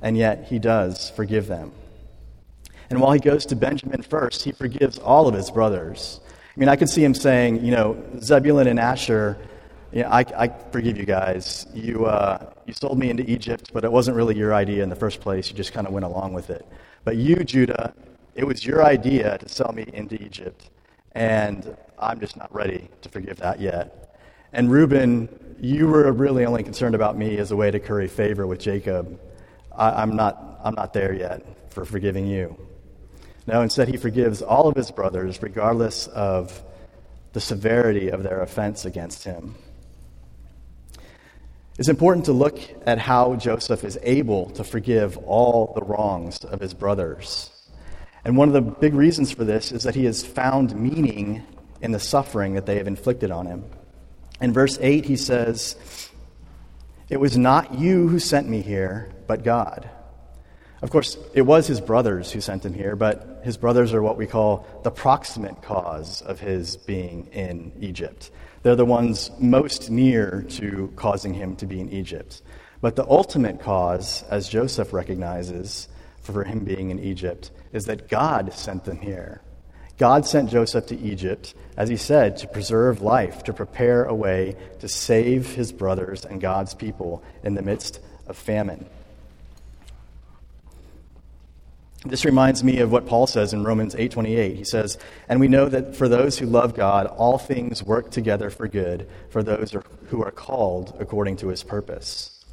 and 0.00 0.16
yet 0.16 0.46
he 0.46 0.58
does 0.58 1.10
forgive 1.10 1.48
them. 1.48 1.70
And 2.88 2.98
while 2.98 3.12
he 3.12 3.20
goes 3.20 3.44
to 3.44 3.56
Benjamin 3.56 4.00
first, 4.00 4.42
he 4.42 4.50
forgives 4.50 4.98
all 4.98 5.28
of 5.28 5.34
his 5.34 5.50
brothers. 5.50 6.20
I 6.56 6.58
mean, 6.58 6.70
I 6.70 6.76
could 6.76 6.88
see 6.88 7.04
him 7.04 7.12
saying, 7.12 7.62
you 7.62 7.72
know, 7.72 8.02
Zebulun 8.20 8.68
and 8.68 8.80
Asher, 8.80 9.36
yeah, 9.92 10.08
I, 10.08 10.24
I 10.34 10.48
forgive 10.72 10.96
you 10.96 11.04
guys. 11.04 11.66
You, 11.74 12.06
uh, 12.06 12.54
you 12.64 12.72
sold 12.72 12.98
me 12.98 13.10
into 13.10 13.30
Egypt, 13.30 13.72
but 13.74 13.84
it 13.84 13.92
wasn't 13.92 14.16
really 14.16 14.34
your 14.34 14.54
idea 14.54 14.82
in 14.82 14.88
the 14.88 14.96
first 14.96 15.20
place. 15.20 15.50
You 15.50 15.56
just 15.56 15.74
kind 15.74 15.86
of 15.86 15.92
went 15.92 16.06
along 16.06 16.32
with 16.32 16.48
it. 16.48 16.66
But 17.04 17.18
you, 17.18 17.36
Judah, 17.44 17.92
it 18.34 18.46
was 18.46 18.64
your 18.64 18.82
idea 18.82 19.36
to 19.36 19.46
sell 19.46 19.74
me 19.74 19.84
into 19.92 20.14
Egypt, 20.24 20.70
and 21.12 21.76
I'm 21.98 22.18
just 22.18 22.38
not 22.38 22.50
ready 22.54 22.88
to 23.02 23.10
forgive 23.10 23.36
that 23.40 23.60
yet. 23.60 24.00
And 24.54 24.70
Reuben, 24.70 25.28
you 25.60 25.86
were 25.86 26.10
really 26.12 26.44
only 26.44 26.62
concerned 26.62 26.94
about 26.94 27.16
me 27.16 27.38
as 27.38 27.50
a 27.50 27.56
way 27.56 27.70
to 27.70 27.78
curry 27.78 28.08
favor 28.08 28.46
with 28.46 28.60
Jacob. 28.60 29.20
I, 29.76 30.02
I'm, 30.02 30.16
not, 30.16 30.60
I'm 30.62 30.74
not 30.74 30.92
there 30.92 31.12
yet 31.12 31.72
for 31.72 31.84
forgiving 31.84 32.26
you. 32.26 32.56
No, 33.46 33.60
instead, 33.60 33.88
he 33.88 33.96
forgives 33.96 34.40
all 34.40 34.68
of 34.68 34.76
his 34.76 34.90
brothers, 34.90 35.42
regardless 35.42 36.06
of 36.06 36.62
the 37.32 37.40
severity 37.40 38.08
of 38.08 38.22
their 38.22 38.40
offense 38.40 38.84
against 38.84 39.24
him. 39.24 39.54
It's 41.76 41.88
important 41.88 42.26
to 42.26 42.32
look 42.32 42.58
at 42.86 42.98
how 42.98 43.34
Joseph 43.34 43.82
is 43.82 43.98
able 44.02 44.50
to 44.50 44.62
forgive 44.62 45.18
all 45.18 45.72
the 45.74 45.82
wrongs 45.82 46.38
of 46.44 46.60
his 46.60 46.72
brothers. 46.72 47.50
And 48.24 48.36
one 48.36 48.48
of 48.48 48.54
the 48.54 48.60
big 48.60 48.94
reasons 48.94 49.32
for 49.32 49.44
this 49.44 49.72
is 49.72 49.82
that 49.82 49.96
he 49.96 50.04
has 50.04 50.24
found 50.24 50.74
meaning 50.76 51.42
in 51.82 51.90
the 51.90 51.98
suffering 51.98 52.54
that 52.54 52.64
they 52.64 52.76
have 52.76 52.86
inflicted 52.86 53.30
on 53.30 53.46
him. 53.46 53.64
In 54.40 54.52
verse 54.52 54.78
8, 54.80 55.04
he 55.04 55.16
says, 55.16 56.10
It 57.08 57.18
was 57.18 57.38
not 57.38 57.74
you 57.74 58.08
who 58.08 58.18
sent 58.18 58.48
me 58.48 58.60
here, 58.60 59.10
but 59.26 59.44
God. 59.44 59.88
Of 60.82 60.90
course, 60.90 61.16
it 61.32 61.42
was 61.42 61.66
his 61.66 61.80
brothers 61.80 62.30
who 62.30 62.40
sent 62.40 62.64
him 62.64 62.74
here, 62.74 62.94
but 62.94 63.40
his 63.42 63.56
brothers 63.56 63.94
are 63.94 64.02
what 64.02 64.18
we 64.18 64.26
call 64.26 64.66
the 64.82 64.90
proximate 64.90 65.62
cause 65.62 66.20
of 66.20 66.40
his 66.40 66.76
being 66.76 67.26
in 67.32 67.72
Egypt. 67.80 68.30
They're 68.62 68.76
the 68.76 68.84
ones 68.84 69.30
most 69.38 69.90
near 69.90 70.42
to 70.50 70.92
causing 70.96 71.32
him 71.32 71.56
to 71.56 71.66
be 71.66 71.80
in 71.80 71.90
Egypt. 71.90 72.42
But 72.82 72.96
the 72.96 73.06
ultimate 73.08 73.60
cause, 73.60 74.24
as 74.24 74.46
Joseph 74.48 74.92
recognizes, 74.92 75.88
for 76.20 76.44
him 76.44 76.64
being 76.64 76.90
in 76.90 76.98
Egypt 76.98 77.50
is 77.72 77.86
that 77.86 78.08
God 78.08 78.52
sent 78.52 78.84
them 78.84 78.98
here. 78.98 79.40
God 79.96 80.26
sent 80.26 80.50
Joseph 80.50 80.86
to 80.86 80.98
Egypt, 80.98 81.54
as 81.76 81.88
he 81.88 81.96
said, 81.96 82.36
to 82.38 82.48
preserve 82.48 83.00
life, 83.00 83.44
to 83.44 83.52
prepare 83.52 84.04
a 84.04 84.14
way 84.14 84.56
to 84.80 84.88
save 84.88 85.54
his 85.54 85.72
brothers 85.72 86.24
and 86.24 86.40
God's 86.40 86.74
people 86.74 87.22
in 87.44 87.54
the 87.54 87.62
midst 87.62 88.00
of 88.26 88.36
famine. 88.36 88.86
This 92.06 92.26
reminds 92.26 92.62
me 92.62 92.80
of 92.80 92.92
what 92.92 93.06
Paul 93.06 93.26
says 93.26 93.54
in 93.54 93.64
Romans 93.64 93.94
8:28. 93.94 94.56
He 94.56 94.64
says, 94.64 94.98
"And 95.26 95.40
we 95.40 95.48
know 95.48 95.70
that 95.70 95.96
for 95.96 96.06
those 96.06 96.38
who 96.38 96.44
love 96.44 96.74
God, 96.74 97.06
all 97.06 97.38
things 97.38 97.82
work 97.82 98.10
together 98.10 98.50
for 98.50 98.68
good 98.68 99.06
for 99.30 99.42
those 99.42 99.74
who 100.08 100.22
are 100.22 100.30
called 100.30 100.94
according 100.98 101.36
to 101.36 101.48
his 101.48 101.62
purpose." 101.62 102.44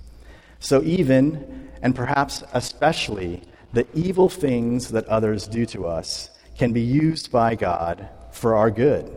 So 0.59 0.81
even 0.83 1.67
and 1.81 1.93
perhaps 1.93 2.43
especially 2.53 3.41
the 3.73 3.85
evil 3.93 4.29
things 4.29 4.89
that 4.89 5.05
others 5.07 5.47
do 5.47 5.65
to 5.65 5.85
us 5.85 6.29
can 6.61 6.73
be 6.73 6.81
used 6.81 7.31
by 7.31 7.55
God 7.55 8.07
for 8.31 8.55
our 8.55 8.69
good. 8.69 9.11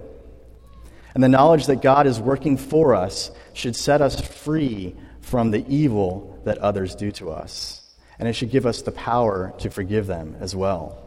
And 1.14 1.22
the 1.22 1.28
knowledge 1.28 1.66
that 1.66 1.82
God 1.82 2.06
is 2.06 2.18
working 2.18 2.56
for 2.56 2.94
us 2.94 3.30
should 3.52 3.76
set 3.76 4.00
us 4.00 4.18
free 4.18 4.96
from 5.20 5.50
the 5.50 5.62
evil 5.68 6.40
that 6.46 6.56
others 6.56 6.94
do 6.94 7.12
to 7.12 7.30
us 7.30 7.82
and 8.18 8.26
it 8.26 8.32
should 8.32 8.50
give 8.50 8.64
us 8.64 8.80
the 8.80 8.92
power 8.92 9.52
to 9.58 9.68
forgive 9.68 10.06
them 10.06 10.38
as 10.40 10.56
well. 10.56 10.98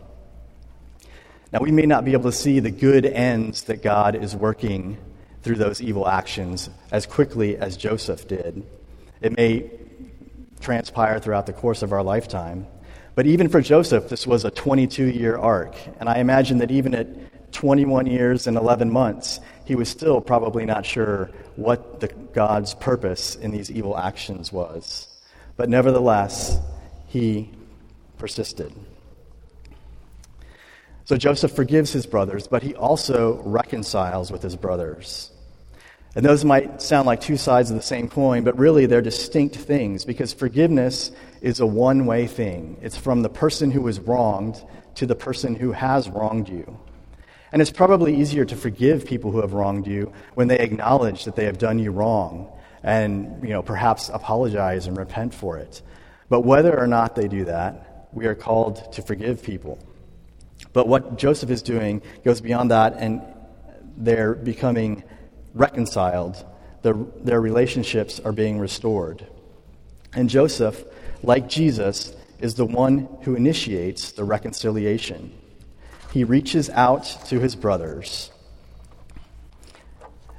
Now, 1.51 1.59
we 1.59 1.71
may 1.71 1.87
not 1.87 2.05
be 2.05 2.13
able 2.13 2.29
to 2.29 2.37
see 2.37 2.59
the 2.59 2.69
good 2.69 3.07
ends 3.07 3.63
that 3.63 3.81
God 3.81 4.13
is 4.15 4.35
working 4.35 4.99
through 5.41 5.55
those 5.55 5.81
evil 5.81 6.07
actions 6.07 6.69
as 6.91 7.07
quickly 7.07 7.57
as 7.57 7.77
Joseph 7.77 8.27
did. 8.27 8.63
It 9.21 9.35
may 9.35 9.71
transpire 10.59 11.17
throughout 11.17 11.47
the 11.47 11.53
course 11.53 11.81
of 11.81 11.93
our 11.93 12.03
lifetime. 12.03 12.67
But 13.17 13.25
even 13.25 13.49
for 13.49 13.61
Joseph, 13.61 14.09
this 14.09 14.27
was 14.27 14.45
a 14.45 14.51
22 14.51 15.05
year 15.05 15.39
arc. 15.39 15.75
And 15.99 16.07
I 16.07 16.19
imagine 16.19 16.59
that 16.59 16.69
even 16.69 16.93
at 16.93 17.51
21 17.51 18.05
years 18.05 18.45
and 18.45 18.55
11 18.55 18.91
months, 18.91 19.39
he 19.65 19.73
was 19.73 19.89
still 19.89 20.21
probably 20.21 20.65
not 20.65 20.85
sure 20.85 21.31
what 21.55 21.99
the, 21.99 22.09
God's 22.09 22.75
purpose 22.75 23.33
in 23.33 23.49
these 23.49 23.71
evil 23.71 23.97
actions 23.97 24.53
was. 24.53 25.07
But 25.55 25.67
nevertheless, 25.67 26.59
he 27.07 27.49
persisted. 28.19 28.71
So 31.05 31.17
Joseph 31.17 31.53
forgives 31.53 31.91
his 31.91 32.05
brothers, 32.05 32.47
but 32.47 32.61
he 32.61 32.75
also 32.75 33.41
reconciles 33.41 34.31
with 34.31 34.43
his 34.43 34.55
brothers. 34.55 35.31
And 36.17 36.25
those 36.25 36.43
might 36.43 36.81
sound 36.81 37.05
like 37.05 37.21
two 37.21 37.37
sides 37.37 37.69
of 37.69 37.75
the 37.75 37.83
same 37.83 38.09
coin, 38.09 38.43
but 38.43 38.57
really 38.57 38.87
they're 38.87 39.03
distinct 39.03 39.55
things 39.55 40.03
because 40.03 40.33
forgiveness 40.33 41.11
is 41.41 41.59
a 41.59 41.65
one 41.67 42.07
way 42.07 42.25
thing. 42.25 42.79
It's 42.81 42.97
from 42.97 43.21
the 43.21 43.29
person 43.29 43.69
who 43.69 43.83
was 43.83 43.99
wronged 43.99 44.59
to 44.95 45.05
the 45.05 45.13
person 45.13 45.53
who 45.53 45.73
has 45.73 46.09
wronged 46.09 46.49
you. 46.49 46.79
And 47.51 47.61
it's 47.61 47.69
probably 47.69 48.15
easier 48.15 48.45
to 48.45 48.55
forgive 48.55 49.05
people 49.05 49.31
who 49.31 49.41
have 49.41 49.53
wronged 49.53 49.85
you 49.85 50.11
when 50.33 50.47
they 50.47 50.57
acknowledge 50.57 51.25
that 51.25 51.35
they 51.35 51.45
have 51.45 51.59
done 51.59 51.77
you 51.77 51.91
wrong 51.91 52.51
and 52.81 53.43
you 53.43 53.49
know 53.49 53.61
perhaps 53.61 54.09
apologize 54.09 54.87
and 54.87 54.97
repent 54.97 55.35
for 55.35 55.59
it. 55.59 55.83
But 56.29 56.41
whether 56.41 56.75
or 56.75 56.87
not 56.87 57.15
they 57.15 57.27
do 57.27 57.45
that, 57.45 58.07
we 58.11 58.25
are 58.25 58.33
called 58.33 58.91
to 58.93 59.03
forgive 59.03 59.43
people. 59.43 59.77
But 60.73 60.87
what 60.87 61.19
Joseph 61.19 61.51
is 61.51 61.61
doing 61.61 62.01
goes 62.25 62.41
beyond 62.41 62.71
that, 62.71 62.95
and 62.97 63.21
they're 63.95 64.33
becoming 64.33 65.03
reconciled. 65.57 66.45
Their, 66.81 66.93
their 66.93 67.41
relationships 67.41 68.19
are 68.19 68.31
being 68.31 68.59
restored. 68.59 69.25
And 70.13 70.29
Joseph, 70.29 70.83
like 71.23 71.49
Jesus, 71.49 72.15
is 72.39 72.55
the 72.55 72.65
one 72.65 73.07
who 73.23 73.35
initiates 73.35 74.11
the 74.11 74.23
reconciliation. 74.23 75.33
He 76.11 76.23
reaches 76.23 76.69
out 76.69 77.03
to 77.27 77.39
his 77.39 77.55
brothers 77.55 78.31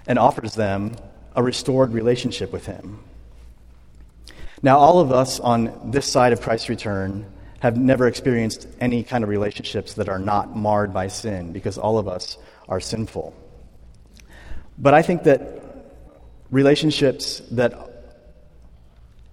and 0.06 0.18
offers 0.18 0.54
them 0.54 0.96
a 1.37 1.42
restored 1.42 1.92
relationship 1.92 2.52
with 2.52 2.66
him. 2.66 3.00
Now, 4.62 4.78
all 4.78 4.98
of 4.98 5.12
us 5.12 5.38
on 5.38 5.92
this 5.92 6.06
side 6.06 6.32
of 6.32 6.40
Christ's 6.40 6.68
return 6.68 7.26
have 7.60 7.76
never 7.76 8.06
experienced 8.06 8.66
any 8.80 9.02
kind 9.02 9.22
of 9.22 9.30
relationships 9.30 9.94
that 9.94 10.08
are 10.08 10.18
not 10.18 10.56
marred 10.56 10.92
by 10.92 11.08
sin 11.08 11.52
because 11.52 11.78
all 11.78 11.98
of 11.98 12.08
us 12.08 12.38
are 12.68 12.80
sinful. 12.80 13.34
But 14.78 14.94
I 14.94 15.02
think 15.02 15.25
that 15.25 15.42
relationships 16.50 17.42
that 17.50 17.75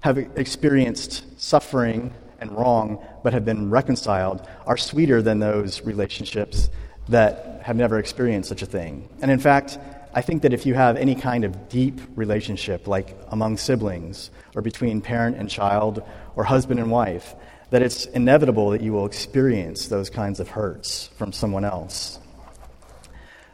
have 0.01 0.17
experienced 0.17 1.23
suffering 1.39 2.13
and 2.39 2.51
wrong 2.51 3.03
but 3.23 3.33
have 3.33 3.45
been 3.45 3.69
reconciled 3.69 4.47
are 4.65 4.77
sweeter 4.77 5.21
than 5.21 5.39
those 5.39 5.81
relationships 5.81 6.69
that 7.09 7.61
have 7.63 7.75
never 7.75 7.99
experienced 7.99 8.49
such 8.49 8.61
a 8.61 8.65
thing. 8.65 9.07
And 9.21 9.31
in 9.31 9.39
fact, 9.39 9.77
I 10.13 10.21
think 10.21 10.43
that 10.43 10.53
if 10.53 10.65
you 10.65 10.73
have 10.73 10.95
any 10.95 11.15
kind 11.15 11.43
of 11.43 11.69
deep 11.69 11.99
relationship, 12.15 12.87
like 12.87 13.17
among 13.29 13.57
siblings, 13.57 14.31
or 14.55 14.61
between 14.61 15.01
parent 15.01 15.37
and 15.37 15.49
child, 15.49 16.01
or 16.35 16.43
husband 16.43 16.79
and 16.79 16.89
wife, 16.89 17.35
that 17.69 17.81
it's 17.81 18.05
inevitable 18.05 18.69
that 18.69 18.81
you 18.81 18.93
will 18.93 19.05
experience 19.05 19.87
those 19.87 20.09
kinds 20.09 20.39
of 20.39 20.47
hurts 20.47 21.07
from 21.17 21.33
someone 21.33 21.65
else. 21.65 22.19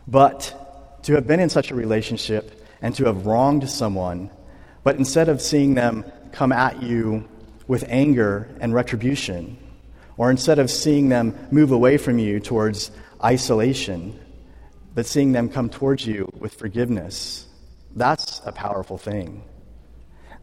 But 0.08 0.56
to 1.04 1.14
have 1.14 1.28
been 1.28 1.40
in 1.40 1.50
such 1.50 1.72
a 1.72 1.76
relationship 1.76 2.66
and 2.82 2.96
to 2.96 3.06
have 3.06 3.26
wronged 3.26 3.70
someone, 3.70 4.30
but 4.84 4.96
instead 4.96 5.30
of 5.30 5.42
seeing 5.42 5.76
them 5.76 6.04
come 6.32 6.52
at 6.52 6.82
you 6.82 7.28
with 7.68 7.86
anger 7.88 8.50
and 8.60 8.74
retribution, 8.74 9.58
or 10.18 10.30
instead 10.30 10.60
of 10.60 10.70
seeing 10.70 11.10
them 11.10 11.36
move 11.52 11.72
away 11.72 11.98
from 11.98 12.20
you 12.20 12.40
towards 12.40 12.92
isolation, 13.24 14.20
but 14.94 15.06
seeing 15.06 15.32
them 15.32 15.50
come 15.50 15.70
towards 15.70 16.06
you 16.06 16.30
with 16.38 16.54
forgiveness, 16.54 17.48
that's 17.96 18.42
a 18.46 18.52
powerful 18.52 18.98
thing. 18.98 19.44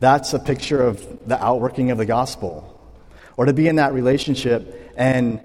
That's 0.01 0.33
a 0.33 0.39
picture 0.39 0.81
of 0.83 1.29
the 1.29 1.43
outworking 1.43 1.91
of 1.91 1.99
the 1.99 2.07
gospel. 2.07 2.75
Or 3.37 3.47
to 3.47 3.53
be 3.53 3.69
in 3.69 3.77
that 3.77 3.93
relationship 3.93 4.93
and 4.97 5.41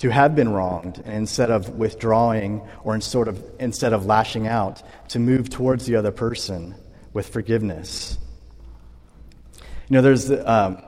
to 0.00 0.10
have 0.10 0.34
been 0.34 0.48
wronged, 0.48 1.00
and 1.04 1.14
instead 1.14 1.50
of 1.50 1.68
withdrawing 1.76 2.62
or 2.84 2.94
in 2.94 3.00
sort 3.00 3.28
of, 3.28 3.42
instead 3.58 3.92
of 3.92 4.06
lashing 4.06 4.48
out, 4.48 4.82
to 5.08 5.18
move 5.18 5.50
towards 5.50 5.86
the 5.86 5.96
other 5.96 6.10
person 6.10 6.74
with 7.12 7.28
forgiveness. 7.28 8.18
You 9.88 9.96
know, 9.96 10.02
there's 10.02 10.30
um, 10.30 10.82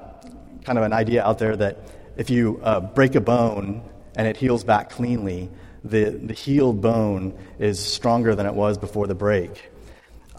kind 0.64 0.78
of 0.78 0.85
an 0.85 0.92
idea 0.92 1.23
out 1.23 1.38
there 1.38 1.54
that 1.57 1.78
if 2.16 2.31
you 2.31 2.59
uh, 2.62 2.81
break 2.81 3.14
a 3.14 3.21
bone 3.21 3.83
and 4.16 4.26
it 4.26 4.37
heals 4.37 4.64
back 4.64 4.90
cleanly, 4.90 5.50
the, 5.85 6.04
the 6.11 6.35
healed 6.35 6.81
bone 6.81 7.37
is 7.59 7.78
stronger 7.81 8.35
than 8.35 8.47
it 8.47 8.54
was 8.54 8.78
before 8.78 9.07
the 9.07 9.14
break. 9.14 9.71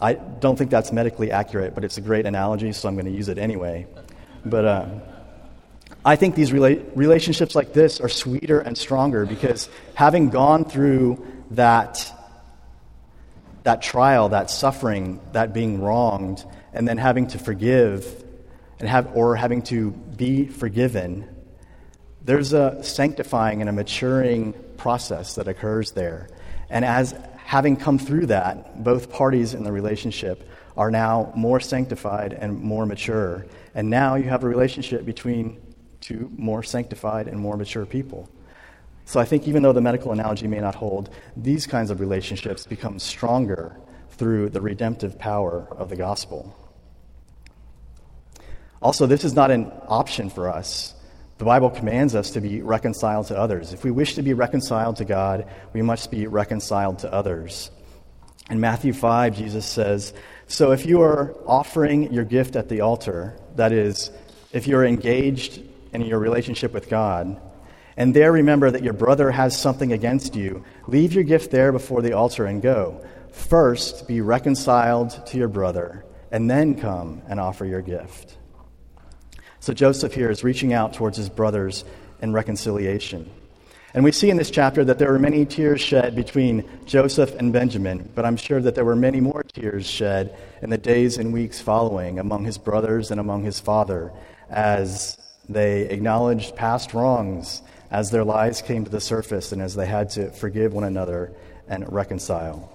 I 0.00 0.14
don't 0.14 0.56
think 0.56 0.70
that's 0.70 0.90
medically 0.92 1.30
accurate, 1.30 1.74
but 1.76 1.84
it's 1.84 1.98
a 1.98 2.00
great 2.00 2.26
analogy, 2.26 2.72
so 2.72 2.88
I'm 2.88 2.94
going 2.94 3.06
to 3.06 3.12
use 3.12 3.28
it 3.28 3.38
anyway. 3.38 3.86
But 4.44 4.64
uh, 4.64 4.86
I 6.04 6.16
think 6.16 6.34
these 6.34 6.50
rela- 6.50 6.84
relationships 6.94 7.54
like 7.54 7.72
this 7.72 8.00
are 8.00 8.08
sweeter 8.08 8.60
and 8.60 8.76
stronger 8.76 9.24
because 9.24 9.70
having 9.94 10.28
gone 10.28 10.66
through 10.66 11.24
that, 11.52 12.12
that 13.62 13.80
trial, 13.80 14.28
that 14.30 14.50
suffering, 14.50 15.20
that 15.32 15.54
being 15.54 15.80
wronged, 15.80 16.44
and 16.74 16.86
then 16.86 16.98
having 16.98 17.28
to 17.28 17.38
forgive 17.38 18.22
and 18.80 18.88
have, 18.88 19.16
or 19.16 19.34
having 19.36 19.62
to 19.62 19.92
be 19.92 20.46
forgiven, 20.46 21.26
there's 22.22 22.52
a 22.52 22.82
sanctifying 22.82 23.60
and 23.62 23.70
a 23.70 23.72
maturing 23.72 24.52
process 24.76 25.36
that 25.36 25.48
occurs 25.48 25.92
there. 25.92 26.28
And 26.68 26.84
as 26.84 27.14
having 27.36 27.76
come 27.76 27.98
through 27.98 28.26
that, 28.26 28.82
both 28.82 29.10
parties 29.10 29.54
in 29.54 29.64
the 29.64 29.72
relationship 29.72 30.48
are 30.76 30.90
now 30.90 31.32
more 31.36 31.60
sanctified 31.60 32.32
and 32.32 32.60
more 32.60 32.84
mature. 32.84 33.46
And 33.74 33.88
now 33.88 34.16
you 34.16 34.24
have 34.24 34.44
a 34.44 34.48
relationship 34.48 35.04
between 35.04 35.60
two 36.04 36.30
more 36.36 36.62
sanctified 36.62 37.26
and 37.26 37.40
more 37.40 37.56
mature 37.56 37.86
people. 37.86 38.28
So 39.06 39.20
I 39.20 39.24
think 39.24 39.48
even 39.48 39.62
though 39.62 39.72
the 39.72 39.80
medical 39.80 40.12
analogy 40.12 40.46
may 40.46 40.60
not 40.60 40.74
hold, 40.74 41.10
these 41.36 41.66
kinds 41.66 41.90
of 41.90 41.98
relationships 41.98 42.66
become 42.66 42.98
stronger 42.98 43.76
through 44.10 44.50
the 44.50 44.60
redemptive 44.60 45.18
power 45.18 45.66
of 45.70 45.88
the 45.88 45.96
gospel. 45.96 46.56
Also, 48.82 49.06
this 49.06 49.24
is 49.24 49.34
not 49.34 49.50
an 49.50 49.72
option 49.88 50.28
for 50.28 50.48
us. 50.48 50.94
The 51.38 51.44
Bible 51.44 51.70
commands 51.70 52.14
us 52.14 52.30
to 52.32 52.40
be 52.40 52.60
reconciled 52.60 53.26
to 53.28 53.38
others. 53.38 53.72
If 53.72 53.82
we 53.82 53.90
wish 53.90 54.14
to 54.14 54.22
be 54.22 54.34
reconciled 54.34 54.96
to 54.96 55.04
God, 55.04 55.48
we 55.72 55.82
must 55.82 56.10
be 56.10 56.26
reconciled 56.26 56.98
to 57.00 57.12
others. 57.12 57.70
In 58.50 58.60
Matthew 58.60 58.92
5, 58.92 59.36
Jesus 59.36 59.64
says, 59.64 60.12
So 60.48 60.72
if 60.72 60.84
you 60.84 61.00
are 61.00 61.34
offering 61.46 62.12
your 62.12 62.24
gift 62.24 62.56
at 62.56 62.68
the 62.68 62.82
altar, 62.82 63.38
that 63.56 63.72
is, 63.72 64.10
if 64.52 64.66
you're 64.66 64.84
engaged 64.84 65.62
in 65.94 66.02
your 66.02 66.18
relationship 66.18 66.72
with 66.72 66.88
God, 66.88 67.40
and 67.96 68.14
there 68.14 68.32
remember 68.32 68.70
that 68.70 68.82
your 68.82 68.92
brother 68.92 69.30
has 69.30 69.56
something 69.58 69.92
against 69.92 70.34
you, 70.34 70.64
leave 70.88 71.12
your 71.12 71.24
gift 71.24 71.50
there 71.50 71.70
before 71.70 72.02
the 72.02 72.12
altar 72.12 72.46
and 72.46 72.60
go. 72.60 73.04
First, 73.30 74.08
be 74.08 74.20
reconciled 74.20 75.26
to 75.26 75.38
your 75.38 75.48
brother, 75.48 76.04
and 76.30 76.50
then 76.50 76.74
come 76.74 77.22
and 77.28 77.38
offer 77.38 77.64
your 77.64 77.82
gift. 77.82 78.36
So 79.60 79.72
Joseph 79.72 80.12
here 80.12 80.30
is 80.30 80.44
reaching 80.44 80.72
out 80.72 80.92
towards 80.92 81.16
his 81.16 81.28
brothers 81.28 81.84
and 82.20 82.34
reconciliation. 82.34 83.30
And 83.94 84.02
we 84.02 84.10
see 84.10 84.28
in 84.28 84.36
this 84.36 84.50
chapter 84.50 84.84
that 84.84 84.98
there 84.98 85.12
were 85.12 85.20
many 85.20 85.46
tears 85.46 85.80
shed 85.80 86.16
between 86.16 86.68
Joseph 86.84 87.32
and 87.36 87.52
Benjamin, 87.52 88.10
but 88.16 88.24
I'm 88.24 88.36
sure 88.36 88.60
that 88.60 88.74
there 88.74 88.84
were 88.84 88.96
many 88.96 89.20
more 89.20 89.44
tears 89.44 89.86
shed 89.86 90.36
in 90.62 90.70
the 90.70 90.78
days 90.78 91.16
and 91.16 91.32
weeks 91.32 91.60
following 91.60 92.18
among 92.18 92.44
his 92.44 92.58
brothers 92.58 93.12
and 93.12 93.20
among 93.20 93.44
his 93.44 93.60
father 93.60 94.12
as 94.50 95.16
they 95.48 95.82
acknowledged 95.88 96.56
past 96.56 96.94
wrongs, 96.94 97.62
as 97.90 98.10
their 98.10 98.24
lies 98.24 98.62
came 98.62 98.84
to 98.84 98.90
the 98.90 99.00
surface, 99.00 99.52
and 99.52 99.62
as 99.62 99.74
they 99.74 99.86
had 99.86 100.10
to 100.10 100.30
forgive 100.30 100.72
one 100.72 100.84
another 100.84 101.32
and 101.68 101.90
reconcile. 101.92 102.70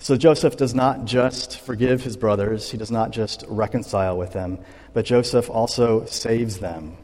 So 0.00 0.16
Joseph 0.16 0.56
does 0.56 0.74
not 0.74 1.06
just 1.06 1.60
forgive 1.60 2.02
his 2.02 2.16
brothers, 2.16 2.70
he 2.70 2.78
does 2.78 2.90
not 2.90 3.10
just 3.10 3.44
reconcile 3.48 4.16
with 4.16 4.32
them, 4.32 4.58
but 4.92 5.04
Joseph 5.04 5.50
also 5.50 6.04
saves 6.06 6.58
them. 6.58 6.96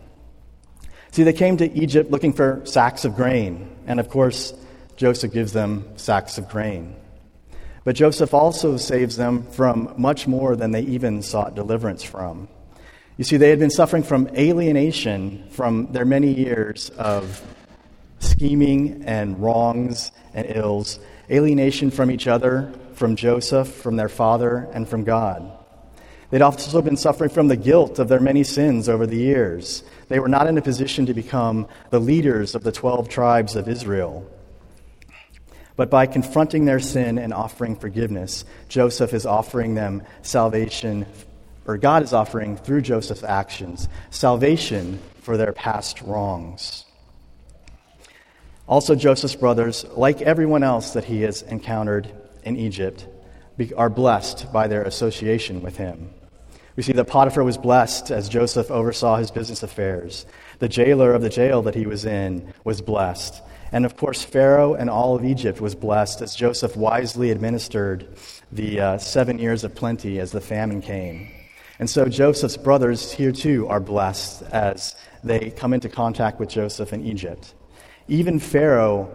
See, 1.10 1.22
they 1.22 1.32
came 1.32 1.56
to 1.58 1.72
Egypt 1.72 2.10
looking 2.10 2.32
for 2.32 2.62
sacks 2.64 3.04
of 3.04 3.16
grain, 3.16 3.68
and 3.86 3.98
of 3.98 4.08
course, 4.08 4.54
Joseph 4.96 5.32
gives 5.32 5.52
them 5.52 5.84
sacks 5.96 6.38
of 6.38 6.48
grain. 6.48 6.94
But 7.84 7.96
Joseph 7.96 8.32
also 8.32 8.76
saves 8.76 9.16
them 9.16 9.44
from 9.50 9.94
much 9.96 10.26
more 10.26 10.56
than 10.56 10.70
they 10.70 10.82
even 10.82 11.22
sought 11.22 11.54
deliverance 11.54 12.02
from. 12.02 12.48
You 13.16 13.22
see, 13.22 13.36
they 13.36 13.50
had 13.50 13.60
been 13.60 13.70
suffering 13.70 14.02
from 14.02 14.28
alienation 14.36 15.44
from 15.50 15.92
their 15.92 16.04
many 16.04 16.32
years 16.32 16.90
of 16.90 17.40
scheming 18.18 19.04
and 19.04 19.40
wrongs 19.40 20.10
and 20.32 20.46
ills, 20.48 20.98
alienation 21.30 21.92
from 21.92 22.10
each 22.10 22.26
other, 22.26 22.72
from 22.94 23.14
Joseph, 23.14 23.68
from 23.68 23.96
their 23.96 24.08
father, 24.08 24.68
and 24.72 24.88
from 24.88 25.04
God. 25.04 25.48
They'd 26.30 26.42
also 26.42 26.82
been 26.82 26.96
suffering 26.96 27.30
from 27.30 27.46
the 27.46 27.56
guilt 27.56 28.00
of 28.00 28.08
their 28.08 28.18
many 28.18 28.42
sins 28.42 28.88
over 28.88 29.06
the 29.06 29.16
years. 29.16 29.84
They 30.08 30.18
were 30.18 30.28
not 30.28 30.48
in 30.48 30.58
a 30.58 30.62
position 30.62 31.06
to 31.06 31.14
become 31.14 31.68
the 31.90 32.00
leaders 32.00 32.56
of 32.56 32.64
the 32.64 32.72
12 32.72 33.08
tribes 33.08 33.54
of 33.54 33.68
Israel. 33.68 34.28
But 35.76 35.90
by 35.90 36.06
confronting 36.06 36.64
their 36.64 36.80
sin 36.80 37.18
and 37.18 37.32
offering 37.32 37.76
forgiveness, 37.76 38.44
Joseph 38.68 39.14
is 39.14 39.26
offering 39.26 39.74
them 39.76 40.02
salvation, 40.22 41.06
or 41.66 41.78
God 41.78 42.02
is 42.02 42.12
offering 42.12 42.56
through 42.56 42.82
Joseph's 42.82 43.22
actions, 43.22 43.88
salvation 44.10 44.98
for 45.20 45.36
their 45.36 45.52
past 45.52 46.02
wrongs. 46.02 46.84
Also, 48.66 48.94
Joseph's 48.94 49.36
brothers, 49.36 49.84
like 49.94 50.22
everyone 50.22 50.62
else 50.62 50.92
that 50.94 51.04
he 51.04 51.22
has 51.22 51.42
encountered 51.42 52.10
in 52.44 52.56
Egypt, 52.56 53.06
are 53.76 53.90
blessed 53.90 54.52
by 54.52 54.68
their 54.68 54.82
association 54.82 55.62
with 55.62 55.76
him. 55.76 56.10
We 56.76 56.82
see 56.82 56.92
that 56.94 57.04
Potiphar 57.04 57.44
was 57.44 57.56
blessed 57.56 58.10
as 58.10 58.28
Joseph 58.28 58.70
oversaw 58.70 59.16
his 59.16 59.30
business 59.30 59.62
affairs. 59.62 60.26
The 60.58 60.68
jailer 60.68 61.12
of 61.12 61.22
the 61.22 61.28
jail 61.28 61.62
that 61.62 61.74
he 61.74 61.86
was 61.86 62.04
in 62.04 62.52
was 62.64 62.80
blessed. 62.80 63.42
And 63.70 63.84
of 63.84 63.96
course, 63.96 64.22
Pharaoh 64.22 64.74
and 64.74 64.90
all 64.90 65.14
of 65.14 65.24
Egypt 65.24 65.60
was 65.60 65.74
blessed 65.74 66.20
as 66.20 66.34
Joseph 66.34 66.76
wisely 66.76 67.30
administered 67.30 68.08
the 68.50 68.80
uh, 68.80 68.98
seven 68.98 69.38
years 69.38 69.62
of 69.62 69.74
plenty 69.74 70.18
as 70.18 70.32
the 70.32 70.40
famine 70.40 70.80
came. 70.80 71.30
And 71.78 71.90
so 71.90 72.06
Joseph's 72.06 72.56
brothers 72.56 73.12
here 73.12 73.32
too 73.32 73.66
are 73.68 73.80
blessed 73.80 74.42
as 74.44 74.94
they 75.24 75.50
come 75.50 75.72
into 75.72 75.88
contact 75.88 76.38
with 76.38 76.48
Joseph 76.48 76.92
in 76.92 77.04
Egypt. 77.04 77.54
Even 78.06 78.38
Pharaoh 78.38 79.10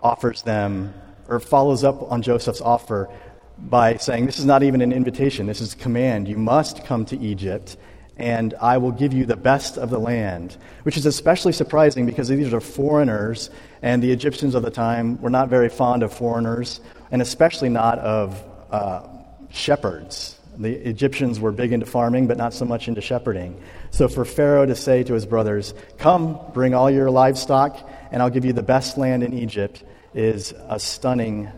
offers 0.00 0.42
them 0.42 0.92
or 1.28 1.40
follows 1.40 1.84
up 1.84 2.10
on 2.12 2.20
Joseph's 2.20 2.60
offer 2.60 3.08
by 3.56 3.96
saying, 3.96 4.26
This 4.26 4.38
is 4.38 4.44
not 4.44 4.62
even 4.62 4.82
an 4.82 4.92
invitation, 4.92 5.46
this 5.46 5.60
is 5.60 5.72
a 5.72 5.76
command. 5.76 6.28
You 6.28 6.36
must 6.36 6.84
come 6.84 7.06
to 7.06 7.18
Egypt, 7.18 7.76
and 8.16 8.52
I 8.60 8.78
will 8.78 8.92
give 8.92 9.14
you 9.14 9.24
the 9.24 9.36
best 9.36 9.78
of 9.78 9.88
the 9.88 9.98
land. 9.98 10.56
Which 10.82 10.96
is 10.96 11.06
especially 11.06 11.52
surprising 11.52 12.04
because 12.04 12.28
these 12.28 12.52
are 12.52 12.60
foreigners, 12.60 13.48
and 13.80 14.02
the 14.02 14.12
Egyptians 14.12 14.54
of 14.54 14.62
the 14.62 14.70
time 14.70 15.20
were 15.22 15.30
not 15.30 15.48
very 15.48 15.68
fond 15.68 16.02
of 16.02 16.12
foreigners, 16.12 16.80
and 17.10 17.22
especially 17.22 17.70
not 17.70 17.98
of 18.00 18.42
uh, 18.70 19.06
shepherds. 19.50 20.38
The 20.56 20.72
Egyptians 20.88 21.40
were 21.40 21.52
big 21.52 21.72
into 21.72 21.86
farming, 21.86 22.26
but 22.26 22.36
not 22.36 22.54
so 22.54 22.64
much 22.64 22.88
into 22.88 23.00
shepherding. 23.00 23.60
So 23.90 24.08
for 24.08 24.24
Pharaoh 24.24 24.66
to 24.66 24.74
say 24.74 25.02
to 25.04 25.14
his 25.14 25.26
brothers, 25.26 25.74
Come, 25.98 26.38
bring 26.52 26.74
all 26.74 26.90
your 26.90 27.10
livestock, 27.10 27.88
and 28.10 28.22
I'll 28.22 28.30
give 28.30 28.44
you 28.44 28.52
the 28.52 28.62
best 28.62 28.96
land 28.96 29.22
in 29.22 29.32
Egypt, 29.32 29.82
is 30.14 30.54
a 30.68 30.78
stunning 30.78 31.50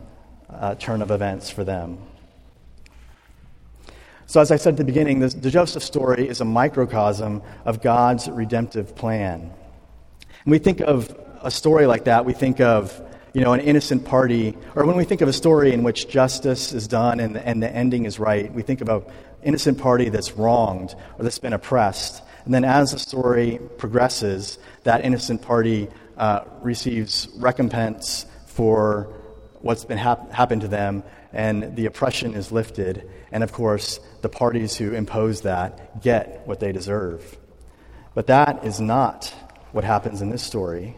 uh, 0.48 0.74
turn 0.76 1.02
of 1.02 1.10
events 1.10 1.50
for 1.50 1.64
them. 1.64 1.98
So, 4.28 4.40
as 4.40 4.50
I 4.50 4.56
said 4.56 4.74
at 4.74 4.78
the 4.78 4.84
beginning, 4.84 5.20
this, 5.20 5.34
the 5.34 5.50
Joseph 5.50 5.84
story 5.84 6.28
is 6.28 6.40
a 6.40 6.44
microcosm 6.44 7.42
of 7.64 7.80
God's 7.80 8.28
redemptive 8.28 8.96
plan. 8.96 9.52
When 10.44 10.50
we 10.50 10.58
think 10.58 10.80
of 10.80 11.16
a 11.42 11.50
story 11.50 11.86
like 11.86 12.04
that, 12.04 12.24
we 12.24 12.32
think 12.32 12.60
of 12.60 13.00
you 13.36 13.42
know, 13.42 13.52
an 13.52 13.60
innocent 13.60 14.02
party, 14.06 14.56
or 14.74 14.86
when 14.86 14.96
we 14.96 15.04
think 15.04 15.20
of 15.20 15.28
a 15.28 15.32
story 15.32 15.74
in 15.74 15.82
which 15.82 16.08
justice 16.08 16.72
is 16.72 16.88
done 16.88 17.20
and 17.20 17.36
and 17.36 17.62
the 17.62 17.70
ending 17.70 18.06
is 18.06 18.18
right, 18.18 18.50
we 18.50 18.62
think 18.62 18.80
of 18.80 18.88
an 18.88 19.02
innocent 19.42 19.76
party 19.76 20.08
that's 20.08 20.32
wronged 20.32 20.94
or 21.18 21.22
that's 21.22 21.38
been 21.38 21.52
oppressed. 21.52 22.22
And 22.46 22.54
then 22.54 22.64
as 22.64 22.92
the 22.92 22.98
story 22.98 23.60
progresses, 23.76 24.58
that 24.84 25.04
innocent 25.04 25.42
party 25.42 25.88
uh, 26.16 26.44
receives 26.62 27.28
recompense 27.36 28.24
for 28.46 29.12
what's 29.60 29.84
been 29.84 29.98
hap- 29.98 30.32
happened 30.32 30.62
to 30.62 30.68
them, 30.68 31.02
and 31.34 31.76
the 31.76 31.84
oppression 31.84 32.32
is 32.32 32.50
lifted. 32.52 33.06
And 33.32 33.44
of 33.44 33.52
course, 33.52 34.00
the 34.22 34.30
parties 34.30 34.78
who 34.78 34.94
impose 34.94 35.42
that 35.42 36.00
get 36.00 36.46
what 36.46 36.58
they 36.58 36.72
deserve. 36.72 37.36
But 38.14 38.28
that 38.28 38.64
is 38.64 38.80
not 38.80 39.26
what 39.72 39.84
happens 39.84 40.22
in 40.22 40.30
this 40.30 40.42
story. 40.42 40.96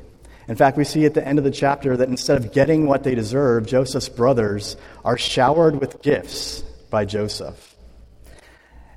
In 0.49 0.57
fact, 0.57 0.79
we 0.79 0.85
see 0.85 1.05
at 1.05 1.13
the 1.13 1.27
end 1.27 1.39
of 1.39 1.45
the 1.45 1.51
chapter 1.51 1.95
that 1.97 2.09
instead 2.09 2.43
of 2.43 2.53
getting 2.53 2.87
what 2.87 3.05
they 3.05 3.15
deserve, 3.15 3.67
Joseph's 3.67 4.09
brothers 4.09 4.77
are 5.05 5.19
showered 5.19 5.79
with 5.79 6.01
gifts 6.01 6.63
by 6.91 7.05
Joseph. 7.05 7.77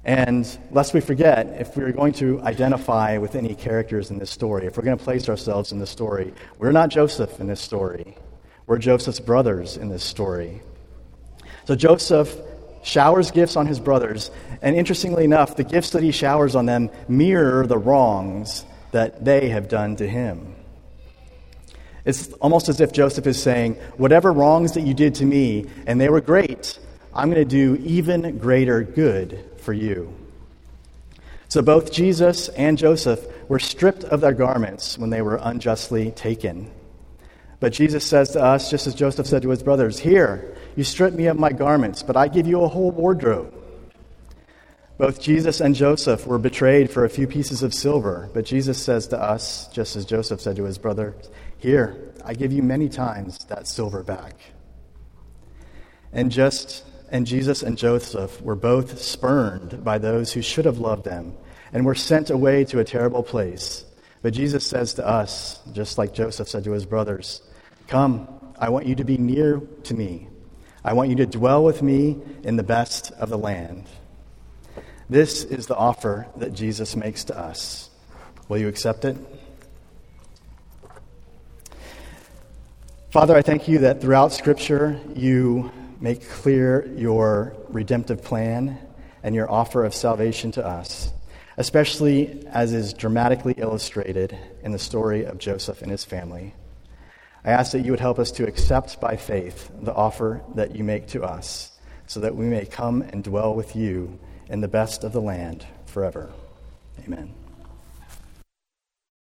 And 0.06 0.48
lest 0.72 0.94
we 0.94 1.02
forget, 1.02 1.48
if 1.60 1.76
we're 1.76 1.92
going 1.92 2.14
to 2.14 2.42
identify 2.42 3.18
with 3.18 3.36
any 3.36 3.54
characters 3.54 4.10
in 4.10 4.18
this 4.18 4.32
story, 4.32 4.66
if 4.66 4.78
we're 4.78 4.84
going 4.84 4.98
to 4.98 5.04
place 5.04 5.28
ourselves 5.28 5.74
in 5.74 5.80
this 5.80 5.90
story, 5.90 6.34
we're 6.58 6.72
not 6.72 6.90
Joseph 6.90 7.40
in 7.40 7.48
this 7.48 7.62
story. 7.62 8.18
We're 8.66 8.78
Joseph's 8.78 9.20
brothers 9.20 9.76
in 9.76 9.90
this 9.90 10.04
story. 10.04 10.62
So 11.66 11.76
Joseph 11.76 12.34
showers 12.82 13.30
gifts 13.30 13.58
on 13.58 13.68
his 13.68 13.80
brothers, 13.80 14.32
and 14.62 14.76
interestingly 14.76 15.26
enough, 15.26 15.58
the 15.58 15.66
gifts 15.66 15.92
that 15.92 16.02
he 16.02 16.12
showers 16.12 16.56
on 16.56 16.66
them 16.66 16.90
mirror 17.10 17.68
the 17.68 17.78
wrongs 17.78 18.66
that 18.92 19.24
they 19.24 19.50
have 19.50 19.68
done 19.68 19.98
to 19.98 20.08
him. 20.08 20.51
It's 22.06 22.32
almost 22.34 22.70
as 22.70 22.82
if 22.82 22.92
Joseph 22.92 23.28
is 23.28 23.42
saying, 23.42 23.76
Whatever 23.98 24.32
wrongs 24.34 24.74
that 24.74 24.82
you 24.82 24.94
did 24.94 25.16
to 25.16 25.26
me, 25.26 25.68
and 25.86 26.00
they 26.00 26.10
were 26.10 26.22
great, 26.22 26.80
I'm 27.14 27.30
going 27.30 27.48
to 27.48 27.76
do 27.76 27.82
even 27.84 28.38
greater 28.38 28.84
good 28.84 29.44
for 29.58 29.74
you. 29.74 30.16
So 31.48 31.62
both 31.62 31.92
Jesus 31.92 32.48
and 32.50 32.78
Joseph 32.78 33.28
were 33.50 33.60
stripped 33.60 34.06
of 34.06 34.22
their 34.22 34.34
garments 34.34 34.98
when 34.98 35.10
they 35.10 35.22
were 35.22 35.38
unjustly 35.42 36.12
taken. 36.12 36.72
But 37.60 37.74
Jesus 37.74 38.06
says 38.06 38.32
to 38.32 38.42
us, 38.42 38.72
just 38.72 38.88
as 38.88 38.96
Joseph 38.96 39.28
said 39.28 39.42
to 39.44 39.50
his 39.50 39.62
brothers, 39.62 40.00
Here, 40.00 40.56
you 40.76 40.84
strip 40.84 41.14
me 41.14 41.28
of 41.28 41.38
my 41.38 41.52
garments, 41.52 42.02
but 42.02 42.16
I 42.16 42.28
give 42.28 42.48
you 42.48 42.64
a 42.64 42.68
whole 42.68 42.92
wardrobe. 42.92 43.54
Both 44.98 45.20
Jesus 45.20 45.60
and 45.62 45.76
Joseph 45.76 46.26
were 46.26 46.38
betrayed 46.38 46.90
for 46.90 47.04
a 47.04 47.10
few 47.10 47.28
pieces 47.28 47.64
of 47.64 47.74
silver, 47.74 48.30
but 48.34 48.46
Jesus 48.46 48.82
says 48.82 49.08
to 49.08 49.22
us, 49.22 49.68
just 49.74 49.96
as 49.96 50.06
Joseph 50.06 50.42
said 50.42 50.56
to 50.56 50.64
his 50.64 50.78
brother, 50.78 51.16
Here, 51.62 51.96
I 52.26 52.34
give 52.34 52.52
you 52.52 52.64
many 52.64 52.90
times 52.90 53.38
that 53.46 53.68
silver 53.68 54.02
back. 54.02 54.36
And 56.12 56.32
just 56.32 56.84
and 57.12 57.28
Jesus 57.28 57.62
and 57.62 57.78
Joseph 57.78 58.42
were 58.42 58.56
both 58.56 59.00
spurned 59.00 59.84
by 59.84 60.00
those 60.00 60.34
who 60.34 60.42
should 60.42 60.66
have 60.66 60.80
loved 60.80 61.04
them 61.04 61.38
and 61.72 61.86
were 61.86 61.94
sent 61.94 62.32
away 62.32 62.66
to 62.66 62.80
a 62.80 62.84
terrible 62.84 63.22
place. 63.22 63.86
But 64.24 64.34
Jesus 64.34 64.66
says 64.66 64.96
to 64.96 65.08
us, 65.08 65.60
just 65.72 66.00
like 66.00 66.16
Joseph 66.16 66.50
said 66.50 66.64
to 66.64 66.72
his 66.72 66.88
brothers, 66.88 67.44
Come, 67.88 68.28
I 68.58 68.70
want 68.70 68.88
you 68.88 68.96
to 68.96 69.04
be 69.04 69.20
near 69.20 69.62
to 69.84 69.94
me. 69.94 70.30
I 70.84 70.94
want 70.94 71.12
you 71.12 71.16
to 71.18 71.28
dwell 71.28 71.64
with 71.64 71.84
me 71.84 72.18
in 72.44 72.56
the 72.56 72.64
best 72.64 73.12
of 73.12 73.30
the 73.30 73.38
land. 73.38 73.86
This 75.12 75.44
is 75.44 75.68
the 75.68 75.76
offer 75.76 76.28
that 76.38 76.54
Jesus 76.54 76.96
makes 76.96 77.26
to 77.26 77.38
us. 77.38 77.92
Will 78.48 78.58
you 78.58 78.68
accept 78.68 79.06
it? 79.06 79.16
Father, 83.12 83.36
I 83.36 83.42
thank 83.42 83.68
you 83.68 83.80
that 83.80 84.00
throughout 84.00 84.32
Scripture 84.32 84.98
you 85.14 85.70
make 86.00 86.30
clear 86.30 86.88
your 86.96 87.54
redemptive 87.68 88.24
plan 88.24 88.80
and 89.22 89.36
your 89.36 89.52
offer 89.52 89.84
of 89.84 89.94
salvation 89.94 90.54
to 90.54 90.66
us, 90.66 91.12
especially 91.58 92.48
as 92.48 92.72
is 92.72 92.94
dramatically 92.94 93.54
illustrated 93.58 94.38
in 94.64 94.72
the 94.72 94.80
story 94.80 95.26
of 95.26 95.40
Joseph 95.40 95.82
and 95.82 95.92
his 95.92 96.06
family. 96.06 96.54
I 97.44 97.50
ask 97.50 97.74
that 97.74 97.82
you 97.82 97.92
would 97.92 98.00
help 98.00 98.18
us 98.18 98.32
to 98.32 98.48
accept 98.48 99.02
by 99.02 99.18
faith 99.18 99.70
the 99.82 99.94
offer 99.94 100.42
that 100.56 100.74
you 100.78 100.86
make 100.86 101.08
to 101.08 101.22
us, 101.22 101.78
so 102.08 102.22
that 102.22 102.38
we 102.38 102.46
may 102.46 102.66
come 102.66 103.02
and 103.02 103.26
dwell 103.26 103.54
with 103.54 103.76
you 103.76 104.20
in 104.48 104.62
the 104.62 104.70
best 104.70 105.04
of 105.04 105.12
the 105.12 105.22
land 105.22 105.66
forever. 105.86 106.32
Amen. 107.06 107.34